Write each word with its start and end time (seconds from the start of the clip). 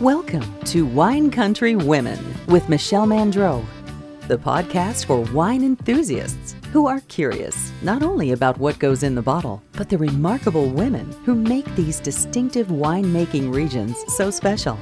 Welcome 0.00 0.58
to 0.60 0.86
Wine 0.86 1.30
Country 1.30 1.76
Women 1.76 2.18
with 2.46 2.70
Michelle 2.70 3.06
Mandreau, 3.06 3.62
the 4.28 4.38
podcast 4.38 5.04
for 5.04 5.20
wine 5.34 5.62
enthusiasts 5.62 6.56
who 6.72 6.86
are 6.86 7.00
curious 7.00 7.70
not 7.82 8.02
only 8.02 8.32
about 8.32 8.56
what 8.56 8.78
goes 8.78 9.02
in 9.02 9.14
the 9.14 9.20
bottle, 9.20 9.62
but 9.72 9.90
the 9.90 9.98
remarkable 9.98 10.70
women 10.70 11.12
who 11.26 11.34
make 11.34 11.66
these 11.76 12.00
distinctive 12.00 12.68
winemaking 12.68 13.54
regions 13.54 14.02
so 14.16 14.30
special. 14.30 14.78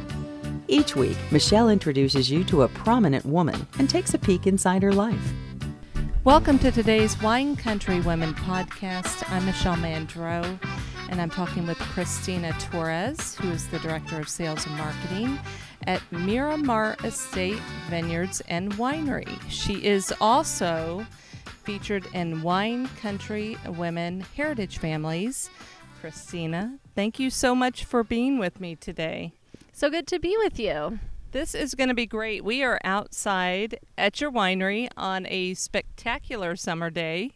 Each 0.69 0.95
week, 0.95 1.17
Michelle 1.33 1.69
introduces 1.69 2.31
you 2.31 2.45
to 2.45 2.63
a 2.63 2.69
prominent 2.69 3.27
woman 3.27 3.67
and 3.81 3.91
takes 3.91 4.15
a 4.15 4.19
peek 4.19 4.47
inside 4.47 4.85
her 4.85 4.93
life. 4.93 5.33
Welcome 6.23 6.61
to 6.61 6.71
today's 6.71 7.21
Wine 7.21 7.57
Country 7.57 7.99
Women 8.03 8.35
podcast. 8.35 9.29
I'm 9.33 9.45
Michelle 9.47 9.75
Mandreau, 9.75 10.61
and 11.09 11.21
I'm 11.21 11.31
talking 11.31 11.67
with 11.67 11.79
Christina 11.79 12.53
Torres, 12.59 13.35
who 13.37 13.51
is 13.51 13.67
the 13.69 13.79
Director 13.79 14.19
of 14.19 14.29
Sales 14.29 14.67
and 14.67 14.77
Marketing 14.77 15.39
at 15.87 16.01
Marimar 16.11 17.03
Estate 17.05 17.61
Vineyards 17.89 18.43
and 18.49 18.73
Winery. 18.75 19.39
She 19.49 19.85
is 19.85 20.13
also 20.21 21.07
featured 21.65 22.07
in 22.15 22.43
Wine 22.43 22.89
Country 23.01 23.57
Women 23.67 24.25
Heritage 24.37 24.79
Families. 24.79 25.51
Christina, 26.01 26.79
thank 26.95 27.19
you 27.19 27.31
so 27.31 27.55
much 27.55 27.85
for 27.85 28.05
being 28.05 28.39
with 28.39 28.61
me 28.61 28.77
today. 28.77 29.33
So 29.73 29.91
good 29.91 30.07
to 30.09 30.19
be 30.19 30.37
with 30.39 30.59
you. 30.59 30.99
This 31.33 31.55
is 31.55 31.75
going 31.75 31.89
to 31.89 31.95
be 31.95 32.07
great. 32.07 32.43
We 32.43 32.63
are 32.63 32.81
outside 32.85 33.79
at 33.99 34.21
your 34.21 34.33
winery 34.33 34.89
on 34.97 35.27
a 35.29 35.55
spectacular 35.55 36.57
summer 36.57 36.89
day, 36.89 37.33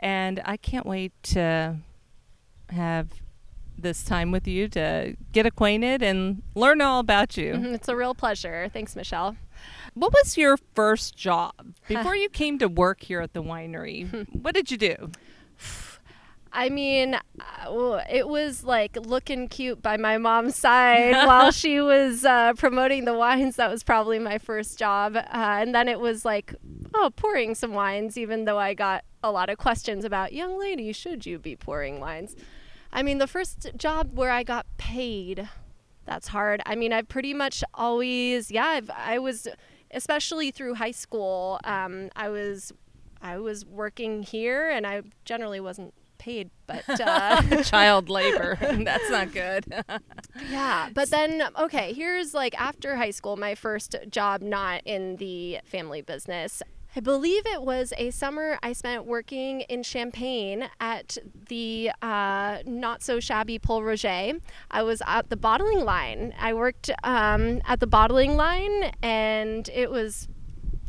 and 0.00 0.40
I 0.44 0.56
can't 0.56 0.86
wait 0.86 1.12
to 1.24 1.76
have 2.70 3.08
this 3.76 4.02
time 4.02 4.32
with 4.32 4.48
you 4.48 4.66
to 4.68 5.14
get 5.32 5.46
acquainted 5.46 6.02
and 6.02 6.42
learn 6.56 6.80
all 6.80 6.98
about 6.98 7.36
you. 7.36 7.52
Mhm, 7.54 7.74
It's 7.74 7.88
a 7.88 7.94
real 7.94 8.14
pleasure. 8.14 8.68
Thanks, 8.72 8.96
Michelle. 8.96 9.36
What 9.94 10.12
was 10.12 10.36
your 10.36 10.56
first 10.74 11.16
job 11.16 11.54
before 11.88 12.16
you 12.16 12.28
came 12.28 12.58
to 12.58 12.68
work 12.68 13.02
here 13.02 13.20
at 13.20 13.34
the 13.34 13.42
winery? 13.42 14.26
what 14.42 14.54
did 14.54 14.70
you 14.70 14.76
do? 14.78 15.10
I 16.50 16.70
mean, 16.70 17.14
uh, 17.14 18.00
it 18.10 18.26
was 18.26 18.64
like 18.64 18.96
looking 18.96 19.48
cute 19.48 19.82
by 19.82 19.96
my 19.98 20.16
mom's 20.18 20.56
side 20.56 21.12
while 21.26 21.50
she 21.52 21.80
was 21.80 22.24
uh, 22.24 22.54
promoting 22.54 23.04
the 23.04 23.14
wines. 23.14 23.56
That 23.56 23.70
was 23.70 23.82
probably 23.84 24.18
my 24.18 24.38
first 24.38 24.78
job. 24.78 25.14
Uh, 25.14 25.22
and 25.32 25.74
then 25.74 25.88
it 25.88 26.00
was 26.00 26.24
like, 26.24 26.54
oh, 26.94 27.10
pouring 27.14 27.54
some 27.54 27.74
wines, 27.74 28.16
even 28.16 28.44
though 28.46 28.58
I 28.58 28.72
got 28.74 29.04
a 29.22 29.30
lot 29.30 29.50
of 29.50 29.58
questions 29.58 30.04
about, 30.04 30.32
young 30.32 30.58
lady, 30.58 30.92
should 30.92 31.26
you 31.26 31.38
be 31.38 31.56
pouring 31.56 32.00
wines? 32.00 32.36
I 32.92 33.02
mean, 33.02 33.18
the 33.18 33.26
first 33.26 33.70
job 33.76 34.16
where 34.16 34.30
I 34.30 34.42
got 34.42 34.66
paid, 34.78 35.48
that's 36.06 36.28
hard. 36.28 36.62
I 36.64 36.74
mean, 36.74 36.92
I've 36.92 37.08
pretty 37.08 37.34
much 37.34 37.62
always, 37.74 38.50
yeah, 38.50 38.66
I've, 38.66 38.90
I 38.90 39.18
was, 39.18 39.46
especially 39.90 40.50
through 40.50 40.74
high 40.74 40.92
school, 40.92 41.60
um, 41.64 42.10
I 42.16 42.28
was. 42.28 42.72
I 43.20 43.38
was 43.38 43.66
working 43.66 44.22
here, 44.22 44.70
and 44.70 44.86
I 44.86 45.02
generally 45.24 45.58
wasn't 45.58 45.92
paid, 46.18 46.50
but 46.66 46.84
uh, 47.00 47.62
Child 47.62 48.08
labor. 48.08 48.56
That's 48.60 49.10
not 49.10 49.32
good. 49.32 49.64
yeah. 50.50 50.90
But 50.92 51.10
then, 51.10 51.48
okay, 51.58 51.92
here's 51.92 52.34
like 52.34 52.60
after 52.60 52.96
high 52.96 53.10
school, 53.10 53.36
my 53.36 53.54
first 53.54 53.96
job 54.10 54.42
not 54.42 54.82
in 54.84 55.16
the 55.16 55.58
family 55.64 56.02
business. 56.02 56.62
I 56.98 57.00
believe 57.00 57.46
it 57.46 57.62
was 57.62 57.92
a 57.96 58.10
summer 58.10 58.58
I 58.60 58.72
spent 58.72 59.04
working 59.04 59.60
in 59.60 59.84
Champagne 59.84 60.68
at 60.80 61.16
the 61.48 61.92
uh, 62.02 62.58
not 62.66 63.04
so 63.04 63.20
shabby 63.20 63.60
Pol 63.60 63.84
Roger. 63.84 64.32
I 64.68 64.82
was 64.82 65.00
at 65.06 65.30
the 65.30 65.36
bottling 65.36 65.84
line. 65.84 66.34
I 66.40 66.54
worked 66.54 66.90
um, 67.04 67.62
at 67.68 67.78
the 67.78 67.86
bottling 67.86 68.34
line, 68.36 68.90
and 69.00 69.68
it 69.68 69.92
was 69.92 70.26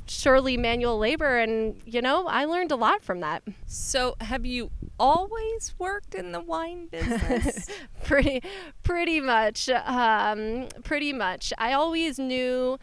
surely 0.08 0.58
manual 0.58 0.98
labor. 0.98 1.38
And, 1.38 1.80
you 1.86 2.02
know, 2.02 2.26
I 2.26 2.46
learned 2.46 2.72
a 2.72 2.76
lot 2.76 3.04
from 3.04 3.20
that. 3.20 3.44
so, 3.68 4.16
have 4.20 4.48
you 4.48 4.72
always 5.00 5.76
worked 5.78 6.16
in 6.16 6.32
the 6.32 6.42
wine 6.42 6.88
business? 6.92 7.68
pretty 8.04 8.42
pretty 8.82 9.22
much 9.22 9.70
um, 9.70 10.68
pretty 10.84 11.14
much 11.14 11.54
i 11.58 11.72
always 11.72 12.18
knew 12.18 12.78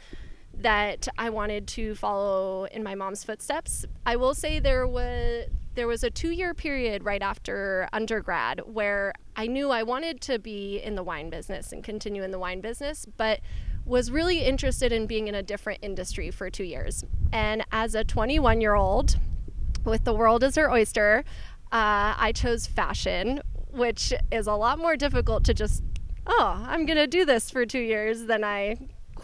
that 0.58 1.08
i 1.18 1.28
wanted 1.28 1.66
to 1.66 1.94
follow 1.94 2.64
in 2.66 2.82
my 2.82 2.94
mom's 2.94 3.24
footsteps. 3.24 3.84
I 4.04 4.16
will 4.16 4.34
say 4.34 4.58
there 4.58 4.86
was 4.86 5.46
there 5.74 5.86
was 5.86 6.02
a 6.02 6.10
two 6.10 6.30
year 6.30 6.54
period 6.54 7.04
right 7.04 7.22
after 7.22 7.88
undergrad 7.92 8.62
where 8.64 9.12
i 9.36 9.46
knew 9.46 9.70
i 9.70 9.82
wanted 9.82 10.20
to 10.22 10.38
be 10.38 10.78
in 10.78 10.94
the 10.94 11.02
wine 11.02 11.28
business 11.28 11.72
and 11.72 11.84
continue 11.84 12.22
in 12.22 12.30
the 12.30 12.38
wine 12.38 12.60
business 12.60 13.06
but 13.16 13.40
was 13.84 14.10
really 14.10 14.40
interested 14.40 14.90
in 14.90 15.06
being 15.06 15.28
in 15.28 15.34
a 15.34 15.42
different 15.42 15.78
industry 15.80 16.28
for 16.30 16.50
two 16.50 16.64
years. 16.64 17.04
And 17.32 17.64
as 17.70 17.94
a 17.94 18.02
21 18.02 18.60
year 18.60 18.74
old 18.74 19.16
with 19.84 20.04
the 20.04 20.12
world 20.12 20.42
as 20.42 20.56
her 20.56 20.70
oyster 20.70 21.24
uh, 21.72 22.14
I 22.16 22.32
chose 22.32 22.66
fashion, 22.66 23.42
which 23.70 24.12
is 24.30 24.46
a 24.46 24.54
lot 24.54 24.78
more 24.78 24.96
difficult 24.96 25.44
to 25.44 25.54
just, 25.54 25.82
oh, 26.26 26.64
I'm 26.66 26.86
going 26.86 26.96
to 26.96 27.08
do 27.08 27.24
this 27.24 27.50
for 27.50 27.66
two 27.66 27.80
years 27.80 28.26
than 28.26 28.44
I 28.44 28.76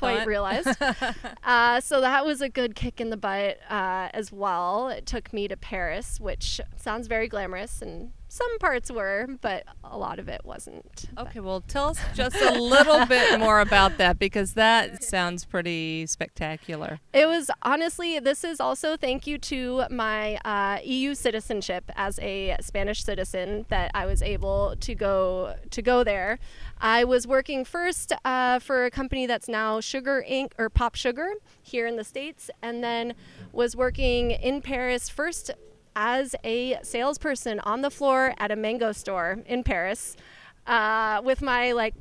quite 0.02 0.18
Thought. 0.18 0.26
realized. 0.26 0.82
uh, 1.44 1.80
so 1.80 2.00
that 2.00 2.26
was 2.26 2.40
a 2.40 2.48
good 2.48 2.74
kick 2.74 3.00
in 3.00 3.10
the 3.10 3.16
butt 3.16 3.58
uh, 3.70 4.08
as 4.12 4.32
well. 4.32 4.88
It 4.88 5.06
took 5.06 5.32
me 5.32 5.46
to 5.48 5.56
Paris, 5.56 6.18
which 6.18 6.60
sounds 6.76 7.06
very 7.06 7.28
glamorous, 7.28 7.80
and 7.80 8.12
some 8.32 8.58
parts 8.60 8.90
were, 8.90 9.26
but 9.42 9.64
a 9.84 9.98
lot 9.98 10.18
of 10.18 10.26
it 10.26 10.40
wasn't. 10.42 11.04
Okay, 11.18 11.38
well, 11.38 11.60
tell 11.60 11.90
us 11.90 12.00
just 12.14 12.34
a 12.36 12.58
little 12.58 13.04
bit 13.16 13.38
more 13.38 13.60
about 13.60 13.98
that 13.98 14.18
because 14.18 14.54
that 14.54 15.04
sounds 15.04 15.44
pretty 15.44 16.06
spectacular. 16.06 16.98
It 17.12 17.26
was 17.26 17.50
honestly, 17.62 18.18
this 18.20 18.42
is 18.42 18.58
also 18.58 18.96
thank 18.96 19.26
you 19.26 19.36
to 19.36 19.84
my 19.90 20.36
uh, 20.46 20.78
EU 20.82 21.14
citizenship 21.14 21.90
as 21.94 22.18
a 22.20 22.56
Spanish 22.62 23.04
citizen 23.04 23.66
that 23.68 23.90
I 23.92 24.06
was 24.06 24.22
able 24.22 24.76
to 24.80 24.94
go 24.94 25.54
to 25.70 25.82
go 25.82 26.02
there. 26.02 26.38
I 26.80 27.04
was 27.04 27.26
working 27.26 27.66
first 27.66 28.14
uh, 28.24 28.60
for 28.60 28.86
a 28.86 28.90
company 28.90 29.26
that's 29.26 29.46
now 29.46 29.80
Sugar 29.80 30.24
Inc. 30.26 30.52
or 30.56 30.70
Pop 30.70 30.94
Sugar 30.94 31.34
here 31.62 31.86
in 31.86 31.96
the 31.96 32.04
states, 32.04 32.50
and 32.62 32.82
then 32.82 33.12
was 33.52 33.76
working 33.76 34.30
in 34.30 34.62
Paris 34.62 35.10
first 35.10 35.50
as 35.94 36.34
a 36.44 36.78
salesperson 36.82 37.60
on 37.60 37.82
the 37.82 37.90
floor 37.90 38.34
at 38.38 38.50
a 38.50 38.56
mango 38.56 38.92
store 38.92 39.38
in 39.46 39.62
Paris 39.64 40.16
uh, 40.66 41.20
with 41.24 41.42
my 41.42 41.72
like 41.72 41.94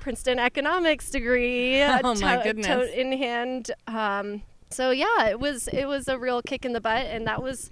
Princeton 0.00 0.38
economics 0.38 1.10
degree 1.10 1.82
Oh, 1.82 2.14
my 2.20 2.36
to- 2.36 2.42
goodness. 2.42 2.66
to- 2.66 3.00
in 3.00 3.12
hand. 3.16 3.70
Um, 3.86 4.42
so 4.70 4.90
yeah, 4.90 5.28
it 5.28 5.38
was 5.38 5.68
it 5.68 5.86
was 5.86 6.08
a 6.08 6.18
real 6.18 6.42
kick 6.42 6.64
in 6.64 6.72
the 6.72 6.80
butt, 6.80 7.06
and 7.06 7.26
that 7.26 7.42
was 7.42 7.70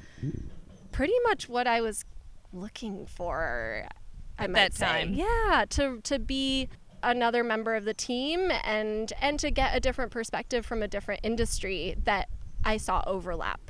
pretty 0.93 1.15
much 1.25 1.49
what 1.49 1.67
I 1.67 1.81
was 1.81 2.05
looking 2.53 3.07
for. 3.07 3.87
I 4.39 4.45
At 4.45 4.51
might 4.51 4.59
that 4.73 4.75
say. 4.75 4.87
time. 4.87 5.15
yeah, 5.15 5.65
to 5.71 6.01
to 6.03 6.19
be 6.19 6.69
another 7.03 7.43
member 7.43 7.75
of 7.75 7.85
the 7.85 7.95
team 7.95 8.53
and 8.65 9.13
and 9.21 9.39
to 9.41 9.51
get 9.51 9.77
a 9.77 9.81
different 9.81 10.13
perspective 10.13 10.65
from 10.65 10.81
a 10.83 10.87
different 10.89 11.21
industry 11.25 11.97
that 12.05 12.29
I 12.65 12.77
saw 12.77 13.03
overlap, 13.07 13.61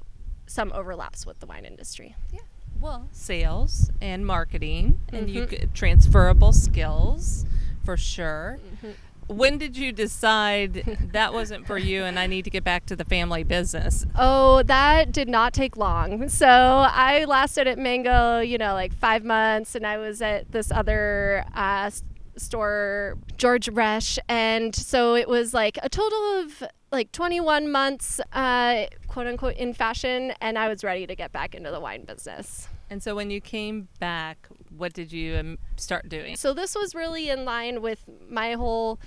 some 0.53 0.73
overlaps 0.73 1.25
with 1.27 1.41
the 1.41 1.47
wine 1.47 1.65
industry. 1.65 2.15
Yeah. 2.33 2.41
Well, 2.81 3.09
sales 3.13 3.91
and 4.01 4.27
marketing 4.27 5.01
and 5.13 5.31
you 5.31 5.43
Mm-hmm. 5.43 5.63
c 5.63 5.69
transferable 5.75 6.53
skills 6.53 7.45
for 7.85 7.97
sure. 7.97 8.59
Mm-hmm. 8.77 8.91
When 9.29 9.57
did 9.57 9.77
you 9.77 9.93
decide 9.93 10.99
that 11.13 11.33
wasn't 11.33 11.67
for 11.67 11.79
you 11.79 12.03
and 12.03 12.19
I 12.19 12.27
need 12.27 12.43
to 12.45 12.51
get 12.51 12.65
back 12.65 12.85
to 12.87 12.97
the 12.97 13.05
family 13.05 13.45
business? 13.45 14.05
Oh, 14.17 14.63
that 14.65 15.13
did 15.13 15.29
not 15.29 15.55
take 15.55 15.77
long. 15.77 16.29
So 16.29 16.47
I 16.49 17.25
lasted 17.25 17.67
at 17.69 17.79
Mango, 17.79 18.41
you 18.41 18.59
know, 18.59 18.75
like 18.75 18.93
five 18.93 19.25
months, 19.25 19.75
and 19.77 19.87
I 19.87 19.97
was 19.97 20.21
at 20.21 20.51
this 20.53 20.71
other 20.73 21.45
uh, 21.55 21.91
store, 22.37 23.17
Georges 23.39 23.73
Rech, 23.73 24.19
and 24.29 24.75
so 24.75 25.15
it 25.15 25.29
was 25.29 25.55
like 25.55 25.79
a 25.83 25.89
total 25.89 26.41
of 26.41 26.63
like 26.93 27.11
21 27.11 27.73
months, 27.73 28.21
uh, 28.33 28.87
quote 29.09 29.27
unquote, 29.27 29.57
in 29.57 29.73
fashion, 29.73 30.35
and 30.41 30.59
I 30.59 30.69
was 30.69 30.85
ready 30.85 31.07
to 31.07 31.17
get 31.17 31.33
back 31.33 31.55
into 31.55 31.71
the 31.71 31.81
wine 31.81 32.05
business. 32.05 32.69
And 32.91 33.03
so 33.03 33.17
when 33.17 33.31
you 33.31 33.41
came 33.41 33.89
back, 33.99 34.47
what 34.77 34.93
did 34.93 35.11
you 35.11 35.37
um, 35.37 35.59
start 35.77 36.11
doing? 36.11 36.37
So 36.37 36.53
this 36.53 36.75
was 36.75 36.95
really 36.95 37.31
in 37.31 37.47
line 37.47 37.81
with 37.81 38.05
my 38.29 38.53
whole 38.53 39.01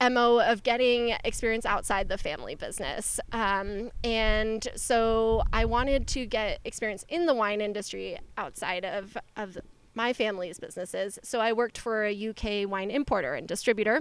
mo 0.00 0.40
of 0.40 0.62
getting 0.62 1.14
experience 1.24 1.66
outside 1.66 2.08
the 2.08 2.16
family 2.16 2.54
business 2.54 3.18
um, 3.32 3.90
and 4.04 4.68
so 4.76 5.42
i 5.52 5.64
wanted 5.64 6.06
to 6.06 6.24
get 6.24 6.60
experience 6.64 7.04
in 7.08 7.26
the 7.26 7.34
wine 7.34 7.60
industry 7.60 8.16
outside 8.36 8.84
of, 8.84 9.16
of 9.36 9.58
my 9.94 10.12
family's 10.12 10.60
businesses 10.60 11.18
so 11.24 11.40
i 11.40 11.52
worked 11.52 11.76
for 11.76 12.04
a 12.04 12.28
uk 12.28 12.70
wine 12.70 12.92
importer 12.92 13.34
and 13.34 13.48
distributor 13.48 14.00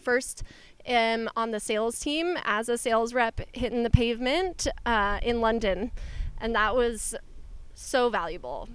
first 0.00 0.42
um, 0.90 1.28
on 1.36 1.50
the 1.50 1.60
sales 1.60 1.98
team 1.98 2.36
as 2.44 2.68
a 2.68 2.76
sales 2.76 3.14
rep 3.14 3.40
hitting 3.52 3.82
the 3.82 3.90
pavement 3.90 4.66
uh, 4.84 5.18
in 5.22 5.40
london 5.40 5.90
and 6.38 6.54
that 6.54 6.74
was 6.74 7.14
so 7.74 8.10
valuable 8.10 8.68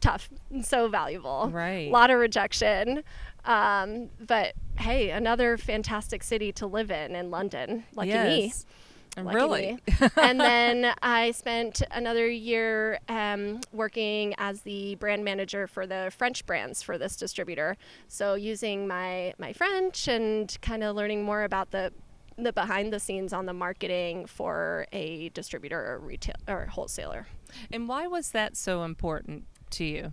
tough, 0.00 0.28
so 0.62 0.88
valuable. 0.88 1.50
Right. 1.52 1.88
A 1.88 1.90
lot 1.90 2.10
of 2.10 2.18
rejection. 2.18 3.02
Um, 3.44 4.10
but 4.24 4.54
hey, 4.78 5.10
another 5.10 5.56
fantastic 5.56 6.22
city 6.22 6.52
to 6.52 6.66
live 6.66 6.90
in 6.90 7.14
in 7.14 7.30
London. 7.30 7.84
Lucky 7.94 8.10
me. 8.10 8.44
yes. 8.46 8.66
Lucky 8.66 8.85
Really? 9.16 9.78
and 10.16 10.38
then 10.38 10.94
I 11.02 11.30
spent 11.30 11.82
another 11.90 12.28
year 12.28 12.98
um, 13.08 13.60
working 13.72 14.34
as 14.38 14.60
the 14.62 14.96
brand 14.96 15.24
manager 15.24 15.66
for 15.66 15.86
the 15.86 16.12
French 16.16 16.44
brands 16.46 16.82
for 16.82 16.98
this 16.98 17.16
distributor. 17.16 17.76
So 18.08 18.34
using 18.34 18.86
my 18.86 19.34
my 19.38 19.52
French 19.52 20.08
and 20.08 20.56
kind 20.60 20.84
of 20.84 20.96
learning 20.96 21.24
more 21.24 21.44
about 21.44 21.70
the 21.70 21.92
the 22.38 22.52
behind 22.52 22.92
the 22.92 23.00
scenes 23.00 23.32
on 23.32 23.46
the 23.46 23.54
marketing 23.54 24.26
for 24.26 24.86
a 24.92 25.30
distributor 25.30 25.80
or 25.80 25.98
retail 25.98 26.36
or 26.46 26.66
wholesaler. 26.66 27.26
and 27.72 27.88
why 27.88 28.06
was 28.06 28.32
that 28.32 28.56
so 28.56 28.82
important 28.82 29.44
to 29.70 29.84
you? 29.84 30.12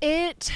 it 0.00 0.52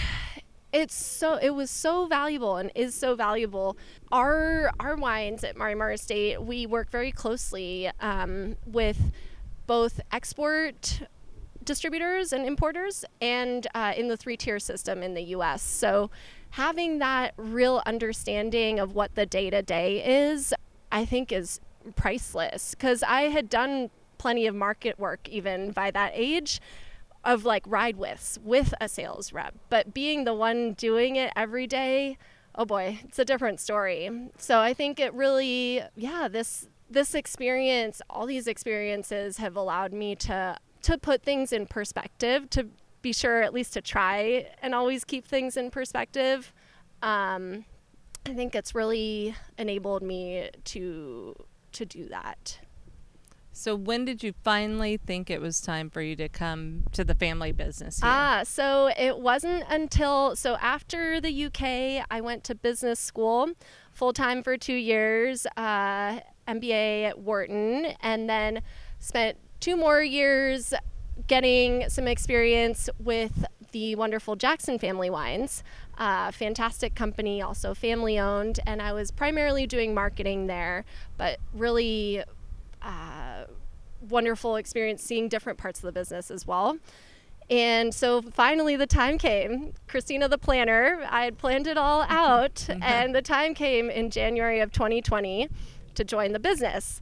it's 0.72 0.94
so 0.94 1.36
it 1.36 1.50
was 1.50 1.70
so 1.70 2.06
valuable 2.06 2.56
and 2.56 2.70
is 2.74 2.94
so 2.94 3.14
valuable. 3.14 3.76
Our 4.10 4.70
our 4.80 4.96
wines 4.96 5.44
at 5.44 5.56
Marimar 5.56 5.94
Estate 5.94 6.42
we 6.42 6.66
work 6.66 6.90
very 6.90 7.12
closely 7.12 7.90
um, 8.00 8.56
with 8.66 9.12
both 9.66 10.00
export 10.10 11.02
distributors 11.64 12.32
and 12.32 12.44
importers 12.44 13.04
and 13.20 13.66
uh, 13.74 13.92
in 13.96 14.08
the 14.08 14.16
three 14.16 14.36
tier 14.36 14.58
system 14.58 15.00
in 15.00 15.14
the 15.14 15.22
US 15.36 15.62
so 15.62 16.10
having 16.50 16.98
that 16.98 17.34
real 17.36 17.80
understanding 17.86 18.80
of 18.80 18.96
what 18.96 19.14
the 19.14 19.24
day 19.24 19.48
to 19.48 19.62
day 19.62 20.02
is 20.28 20.52
I 20.90 21.04
think 21.04 21.32
is 21.32 21.60
priceless. 21.96 22.74
Because 22.74 23.02
I 23.02 23.22
had 23.22 23.48
done 23.48 23.90
plenty 24.18 24.46
of 24.46 24.54
market 24.54 24.98
work 24.98 25.28
even 25.28 25.72
by 25.72 25.90
that 25.90 26.12
age 26.14 26.60
of 27.24 27.44
like 27.44 27.62
ride 27.66 27.96
withs 27.96 28.38
with 28.42 28.74
a 28.80 28.88
sales 28.88 29.32
rep, 29.32 29.54
but 29.68 29.94
being 29.94 30.24
the 30.24 30.34
one 30.34 30.72
doing 30.72 31.16
it 31.16 31.32
every 31.36 31.66
day, 31.66 32.18
oh 32.54 32.64
boy, 32.64 32.98
it's 33.04 33.18
a 33.18 33.24
different 33.24 33.60
story. 33.60 34.10
So 34.38 34.58
I 34.60 34.74
think 34.74 34.98
it 34.98 35.14
really, 35.14 35.82
yeah, 35.94 36.28
this 36.28 36.68
this 36.90 37.14
experience, 37.14 38.02
all 38.10 38.26
these 38.26 38.46
experiences 38.46 39.38
have 39.38 39.56
allowed 39.56 39.92
me 39.92 40.14
to 40.16 40.56
to 40.82 40.98
put 40.98 41.22
things 41.22 41.52
in 41.52 41.66
perspective, 41.66 42.50
to 42.50 42.68
be 43.02 43.12
sure 43.12 43.42
at 43.42 43.54
least 43.54 43.72
to 43.74 43.80
try 43.80 44.48
and 44.60 44.74
always 44.74 45.04
keep 45.04 45.26
things 45.26 45.56
in 45.56 45.70
perspective. 45.70 46.52
Um, 47.02 47.64
I 48.26 48.34
think 48.34 48.54
it's 48.54 48.74
really 48.74 49.34
enabled 49.58 50.02
me 50.02 50.50
to 50.64 51.36
to 51.72 51.86
do 51.86 52.08
that. 52.08 52.58
So 53.52 53.76
when 53.76 54.04
did 54.04 54.22
you 54.22 54.32
finally 54.42 54.96
think 54.96 55.30
it 55.30 55.40
was 55.40 55.60
time 55.60 55.90
for 55.90 56.00
you 56.00 56.16
to 56.16 56.28
come 56.28 56.84
to 56.92 57.04
the 57.04 57.14
family 57.14 57.52
business 57.52 58.00
here? 58.00 58.08
Ah, 58.10 58.42
so 58.44 58.90
it 58.96 59.18
wasn't 59.18 59.64
until 59.68 60.34
so 60.36 60.56
after 60.56 61.20
the 61.20 61.44
UK, 61.46 62.04
I 62.10 62.20
went 62.20 62.44
to 62.44 62.54
business 62.54 62.98
school 62.98 63.50
full 63.92 64.14
time 64.14 64.42
for 64.42 64.56
two 64.56 64.74
years, 64.74 65.46
uh, 65.56 66.20
MBA 66.48 67.04
at 67.04 67.18
Wharton, 67.18 67.94
and 68.00 68.28
then 68.28 68.62
spent 68.98 69.36
two 69.60 69.76
more 69.76 70.02
years 70.02 70.72
getting 71.26 71.88
some 71.90 72.08
experience 72.08 72.88
with 72.98 73.44
the 73.72 73.94
wonderful 73.96 74.34
Jackson 74.34 74.78
Family 74.78 75.10
Wines. 75.10 75.62
Uh, 75.98 76.30
fantastic 76.30 76.94
company, 76.94 77.42
also 77.42 77.74
family 77.74 78.18
owned, 78.18 78.60
and 78.66 78.80
I 78.80 78.92
was 78.92 79.10
primarily 79.10 79.66
doing 79.66 79.94
marketing 79.94 80.46
there, 80.46 80.84
but 81.16 81.38
really 81.54 82.22
uh, 82.82 83.21
wonderful 84.08 84.56
experience 84.56 85.02
seeing 85.02 85.28
different 85.28 85.58
parts 85.58 85.78
of 85.80 85.84
the 85.84 85.92
business 85.92 86.30
as 86.30 86.46
well. 86.46 86.78
And 87.50 87.94
so 87.94 88.22
finally, 88.22 88.76
the 88.76 88.86
time 88.86 89.18
came. 89.18 89.74
Christina, 89.88 90.28
the 90.28 90.38
planner, 90.38 91.06
I 91.10 91.24
had 91.24 91.38
planned 91.38 91.66
it 91.66 91.76
all 91.76 92.02
mm-hmm. 92.02 92.12
out, 92.12 92.54
mm-hmm. 92.54 92.82
and 92.82 93.14
the 93.14 93.22
time 93.22 93.54
came 93.54 93.90
in 93.90 94.10
January 94.10 94.60
of 94.60 94.72
2020 94.72 95.48
to 95.94 96.04
join 96.04 96.32
the 96.32 96.38
business. 96.38 97.00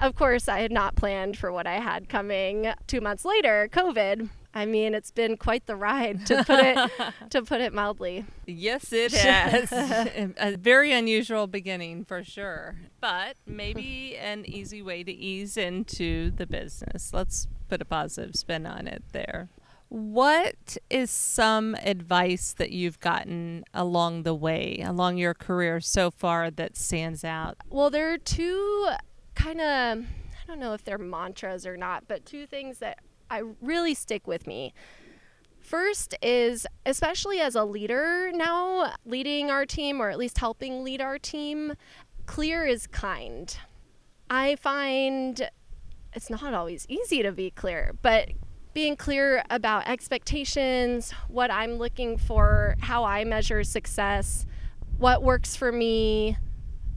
Of 0.00 0.14
course, 0.14 0.48
I 0.48 0.60
had 0.60 0.72
not 0.72 0.94
planned 0.94 1.38
for 1.38 1.50
what 1.50 1.66
I 1.66 1.80
had 1.80 2.08
coming 2.08 2.72
two 2.86 3.00
months 3.00 3.24
later, 3.24 3.68
COVID. 3.72 4.28
I 4.56 4.64
mean, 4.64 4.94
it's 4.94 5.10
been 5.10 5.36
quite 5.36 5.66
the 5.66 5.76
ride 5.76 6.24
to 6.26 6.42
put 6.42 6.60
it 6.60 6.90
to 7.30 7.42
put 7.42 7.60
it 7.60 7.74
mildly. 7.74 8.24
Yes, 8.46 8.90
it 8.90 9.12
has. 9.14 9.70
a 9.70 10.56
very 10.56 10.94
unusual 10.94 11.46
beginning 11.46 12.06
for 12.06 12.24
sure, 12.24 12.76
but 12.98 13.36
maybe 13.46 14.16
an 14.16 14.46
easy 14.46 14.80
way 14.80 15.04
to 15.04 15.12
ease 15.12 15.58
into 15.58 16.30
the 16.30 16.46
business. 16.46 17.12
Let's 17.12 17.48
put 17.68 17.82
a 17.82 17.84
positive 17.84 18.34
spin 18.34 18.64
on 18.64 18.86
it 18.86 19.02
there. 19.12 19.50
What 19.90 20.78
is 20.88 21.10
some 21.10 21.74
advice 21.82 22.54
that 22.54 22.70
you've 22.70 22.98
gotten 22.98 23.62
along 23.74 24.22
the 24.22 24.34
way, 24.34 24.82
along 24.82 25.18
your 25.18 25.34
career 25.34 25.80
so 25.80 26.10
far, 26.10 26.50
that 26.50 26.78
stands 26.78 27.24
out? 27.24 27.58
Well, 27.68 27.90
there 27.90 28.10
are 28.10 28.18
two 28.18 28.88
kind 29.34 29.60
of, 29.60 29.98
I 29.98 30.46
don't 30.48 30.58
know 30.58 30.72
if 30.72 30.82
they're 30.82 30.96
mantras 30.96 31.66
or 31.66 31.76
not, 31.76 32.08
but 32.08 32.24
two 32.24 32.46
things 32.46 32.78
that 32.78 33.00
I 33.30 33.42
really 33.60 33.94
stick 33.94 34.26
with 34.26 34.46
me. 34.46 34.72
First 35.60 36.14
is, 36.22 36.66
especially 36.84 37.40
as 37.40 37.56
a 37.56 37.64
leader 37.64 38.30
now, 38.32 38.94
leading 39.04 39.50
our 39.50 39.66
team 39.66 40.00
or 40.00 40.10
at 40.10 40.18
least 40.18 40.38
helping 40.38 40.84
lead 40.84 41.00
our 41.00 41.18
team, 41.18 41.74
clear 42.26 42.64
is 42.64 42.86
kind. 42.86 43.56
I 44.30 44.56
find 44.56 45.50
it's 46.12 46.30
not 46.30 46.54
always 46.54 46.86
easy 46.88 47.22
to 47.22 47.32
be 47.32 47.50
clear, 47.50 47.94
but 48.00 48.30
being 48.74 48.94
clear 48.94 49.42
about 49.50 49.88
expectations, 49.88 51.12
what 51.28 51.50
I'm 51.50 51.74
looking 51.74 52.18
for, 52.18 52.76
how 52.80 53.04
I 53.04 53.24
measure 53.24 53.64
success, 53.64 54.46
what 54.98 55.22
works 55.22 55.56
for 55.56 55.72
me, 55.72 56.36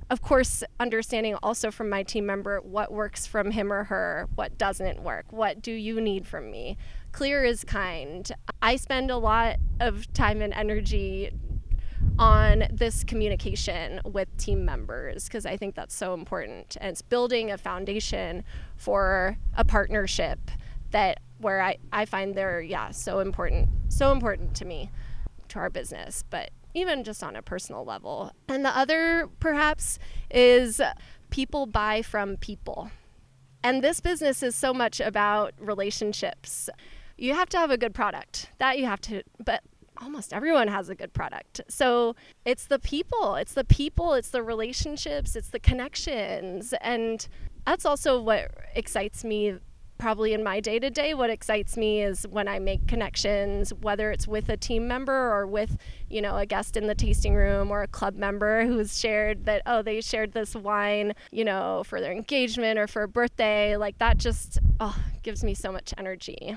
of 0.10 0.22
course, 0.22 0.64
understanding 0.80 1.36
also 1.44 1.72
from 1.72 1.90
my 1.90 2.04
team 2.04 2.26
member 2.26 2.60
what 2.62 2.92
works 2.92 3.28
from 3.28 3.52
him 3.52 3.72
or 3.72 3.84
her, 3.86 4.28
what 4.36 4.58
doesn't 4.58 5.02
work, 5.04 5.32
what 5.32 5.62
do 5.62 5.72
you 5.72 6.02
need 6.02 6.28
from 6.28 6.50
me. 6.50 6.78
Clear 7.12 7.44
is 7.44 7.64
kind. 7.64 8.32
I 8.62 8.76
spend 8.76 9.12
a 9.12 9.18
lot 9.18 9.58
of 9.80 10.12
time 10.14 10.42
and 10.42 10.54
energy 10.54 11.32
on 12.18 12.66
this 12.72 13.04
communication 13.04 14.02
with 14.04 14.36
team 14.38 14.66
members 14.66 15.26
because 15.26 15.46
I 15.46 15.58
think 15.58 15.76
that's 15.76 15.96
so 15.96 16.14
important. 16.14 16.78
And 16.82 16.92
it's 16.92 17.02
building 17.02 17.52
a 17.52 17.58
foundation 17.58 18.44
for 18.78 19.38
a 19.56 19.64
partnership 19.64 20.40
that 20.92 21.20
where 21.40 21.62
I, 21.62 21.78
I 21.94 22.06
find 22.06 22.36
they're 22.36 22.62
yeah 22.62 22.92
so 22.92 23.20
important 23.20 23.70
so 23.88 24.12
important 24.12 24.56
to 24.56 24.66
me 24.66 24.92
to 25.50 25.60
our 25.60 25.70
business 25.70 26.24
but 26.30 26.52
even 26.74 27.04
just 27.04 27.24
on 27.24 27.36
a 27.36 27.42
personal 27.42 27.84
level. 27.84 28.32
And 28.48 28.64
the 28.64 28.76
other, 28.76 29.28
perhaps, 29.40 30.00
is 30.30 30.82
people 31.30 31.66
buy 31.66 32.02
from 32.02 32.38
people. 32.38 32.92
And 33.64 33.84
this 33.84 34.00
business 34.00 34.42
is 34.42 34.56
so 34.56 34.74
much 34.74 35.00
about 35.00 35.54
relationships. 35.60 36.70
You 37.18 37.34
have 37.34 37.50
to 37.50 37.58
have 37.58 37.72
a 37.72 37.78
good 37.78 37.94
product. 37.94 38.50
That 38.60 38.80
you 38.80 38.86
have 38.86 39.02
to, 39.02 39.24
but 39.44 39.64
almost 40.02 40.34
everyone 40.34 40.70
has 40.70 40.90
a 40.90 40.96
good 40.96 41.14
product. 41.14 41.62
So 41.68 42.16
it's 42.46 42.66
the 42.66 42.80
people, 42.80 43.36
it's 43.36 43.54
the 43.54 43.66
people, 43.66 44.14
it's 44.14 44.30
the 44.30 44.42
relationships, 44.42 45.36
it's 45.36 45.50
the 45.50 45.60
connections. 45.60 46.74
And 46.82 47.28
that's 47.66 47.86
also 47.86 48.22
what 48.22 48.50
excites 48.76 49.24
me 49.24 49.56
probably 50.00 50.34
in 50.34 50.44
my 50.44 50.60
day 50.60 50.80
to 50.80 50.90
day, 50.90 51.14
what 51.14 51.30
excites 51.30 51.78
me 51.78 52.02
is 52.02 52.26
when 52.28 52.48
I 52.48 52.58
make 52.58 52.88
connections, 52.88 53.72
whether 53.82 54.12
it's 54.12 54.28
with 54.28 54.50
a 54.50 54.58
team 54.58 54.88
member 54.88 55.14
or 55.14 55.46
with, 55.46 55.78
you 56.10 56.22
know, 56.22 56.38
a 56.38 56.46
guest 56.46 56.76
in 56.76 56.88
the 56.88 56.96
tasting 56.96 57.36
room 57.36 57.70
or 57.70 57.84
a 57.84 57.88
club 57.88 58.16
member 58.16 58.66
who's 58.66 58.98
shared 58.98 59.46
that, 59.46 59.62
oh, 59.68 59.84
they 59.84 60.02
shared 60.02 60.32
this 60.32 60.56
wine, 60.56 61.14
you 61.32 61.46
know, 61.46 61.84
for 61.86 62.02
their 62.02 62.14
engagement 62.14 62.80
or 62.80 62.88
for 62.88 63.04
a 63.04 63.08
birthday. 63.08 63.78
Like 63.78 64.00
that 64.00 64.18
just 64.18 64.58
oh, 64.80 64.98
gives 65.22 65.44
me 65.44 65.54
so 65.54 65.72
much 65.72 65.94
energy. 65.98 66.56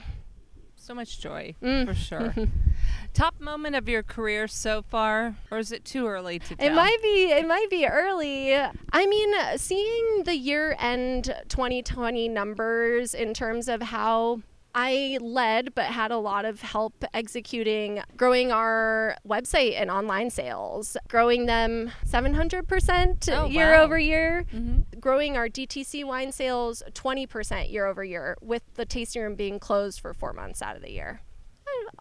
So 0.85 0.95
much 0.95 1.21
joy, 1.21 1.55
Mm. 1.62 1.87
for 1.87 1.95
sure. 1.95 2.35
Top 3.15 3.41
moment 3.41 3.77
of 3.77 3.89
your 3.89 4.03
career 4.03 4.49
so 4.49 4.83
far, 4.83 5.37
or 5.49 5.59
is 5.59 5.71
it 5.71 5.85
too 5.85 6.09
early 6.09 6.41
to 6.41 6.57
tell? 6.57 6.67
It 6.67 6.75
might 6.75 6.99
be 7.01 7.31
it 7.31 7.47
might 7.47 7.71
be 7.71 7.87
early. 7.87 8.53
I 8.55 9.07
mean, 9.07 9.33
seeing 9.59 10.25
the 10.25 10.35
year 10.37 10.75
end 10.81 11.33
2020 11.49 12.29
numbers 12.29 13.15
in 13.15 13.33
terms 13.33 13.69
of 13.69 13.81
how 13.81 14.41
I 14.75 15.19
led 15.21 15.75
but 15.75 15.87
had 15.87 16.11
a 16.11 16.17
lot 16.19 16.45
of 16.45 16.62
help 16.62 17.05
executing 17.12 18.02
growing 18.17 18.50
our 18.52 19.17
website 19.29 19.79
and 19.81 19.91
online 19.91 20.31
sales, 20.31 20.97
growing 21.09 21.47
them 21.47 21.93
700% 22.07 23.29
Oh, 23.31 23.47
year 23.47 23.73
wow. 23.73 23.83
over 23.83 23.99
year, 23.99 24.45
Mhm. 24.52 24.85
growing 25.00 25.37
our 25.37 25.49
DTC 25.49 26.05
wine 26.05 26.33
sales 26.33 26.83
20% 26.95 27.71
year 27.71 27.87
over 27.87 28.02
year 28.02 28.37
with 28.41 28.62
the 28.75 28.85
tasting 28.87 29.23
room 29.23 29.35
being 29.35 29.59
closed 29.59 30.00
for 30.00 30.14
4 30.14 30.33
months 30.33 30.62
out 30.62 30.76
of 30.76 30.83
the 30.83 30.91
year. 30.93 31.21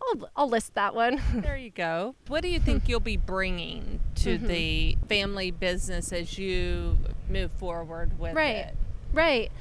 I'll, 0.03 0.29
I'll 0.35 0.49
list 0.49 0.73
that 0.75 0.95
one. 0.95 1.21
There 1.41 1.57
you 1.57 1.69
go. 1.71 2.15
What 2.27 2.41
do 2.41 2.47
you 2.49 2.59
think 2.59 2.87
you'll 2.87 2.99
be 2.99 3.17
bringing 3.17 3.99
to 4.15 4.37
Mm-hmm. 4.37 4.47
the 4.47 4.97
family 5.09 5.51
business 5.51 6.11
as 6.13 6.37
you 6.37 6.97
move 7.29 7.51
forward 7.51 8.17
with 8.19 8.33
Right. 8.33 8.55
it? 8.57 8.75
Right. 9.13 9.51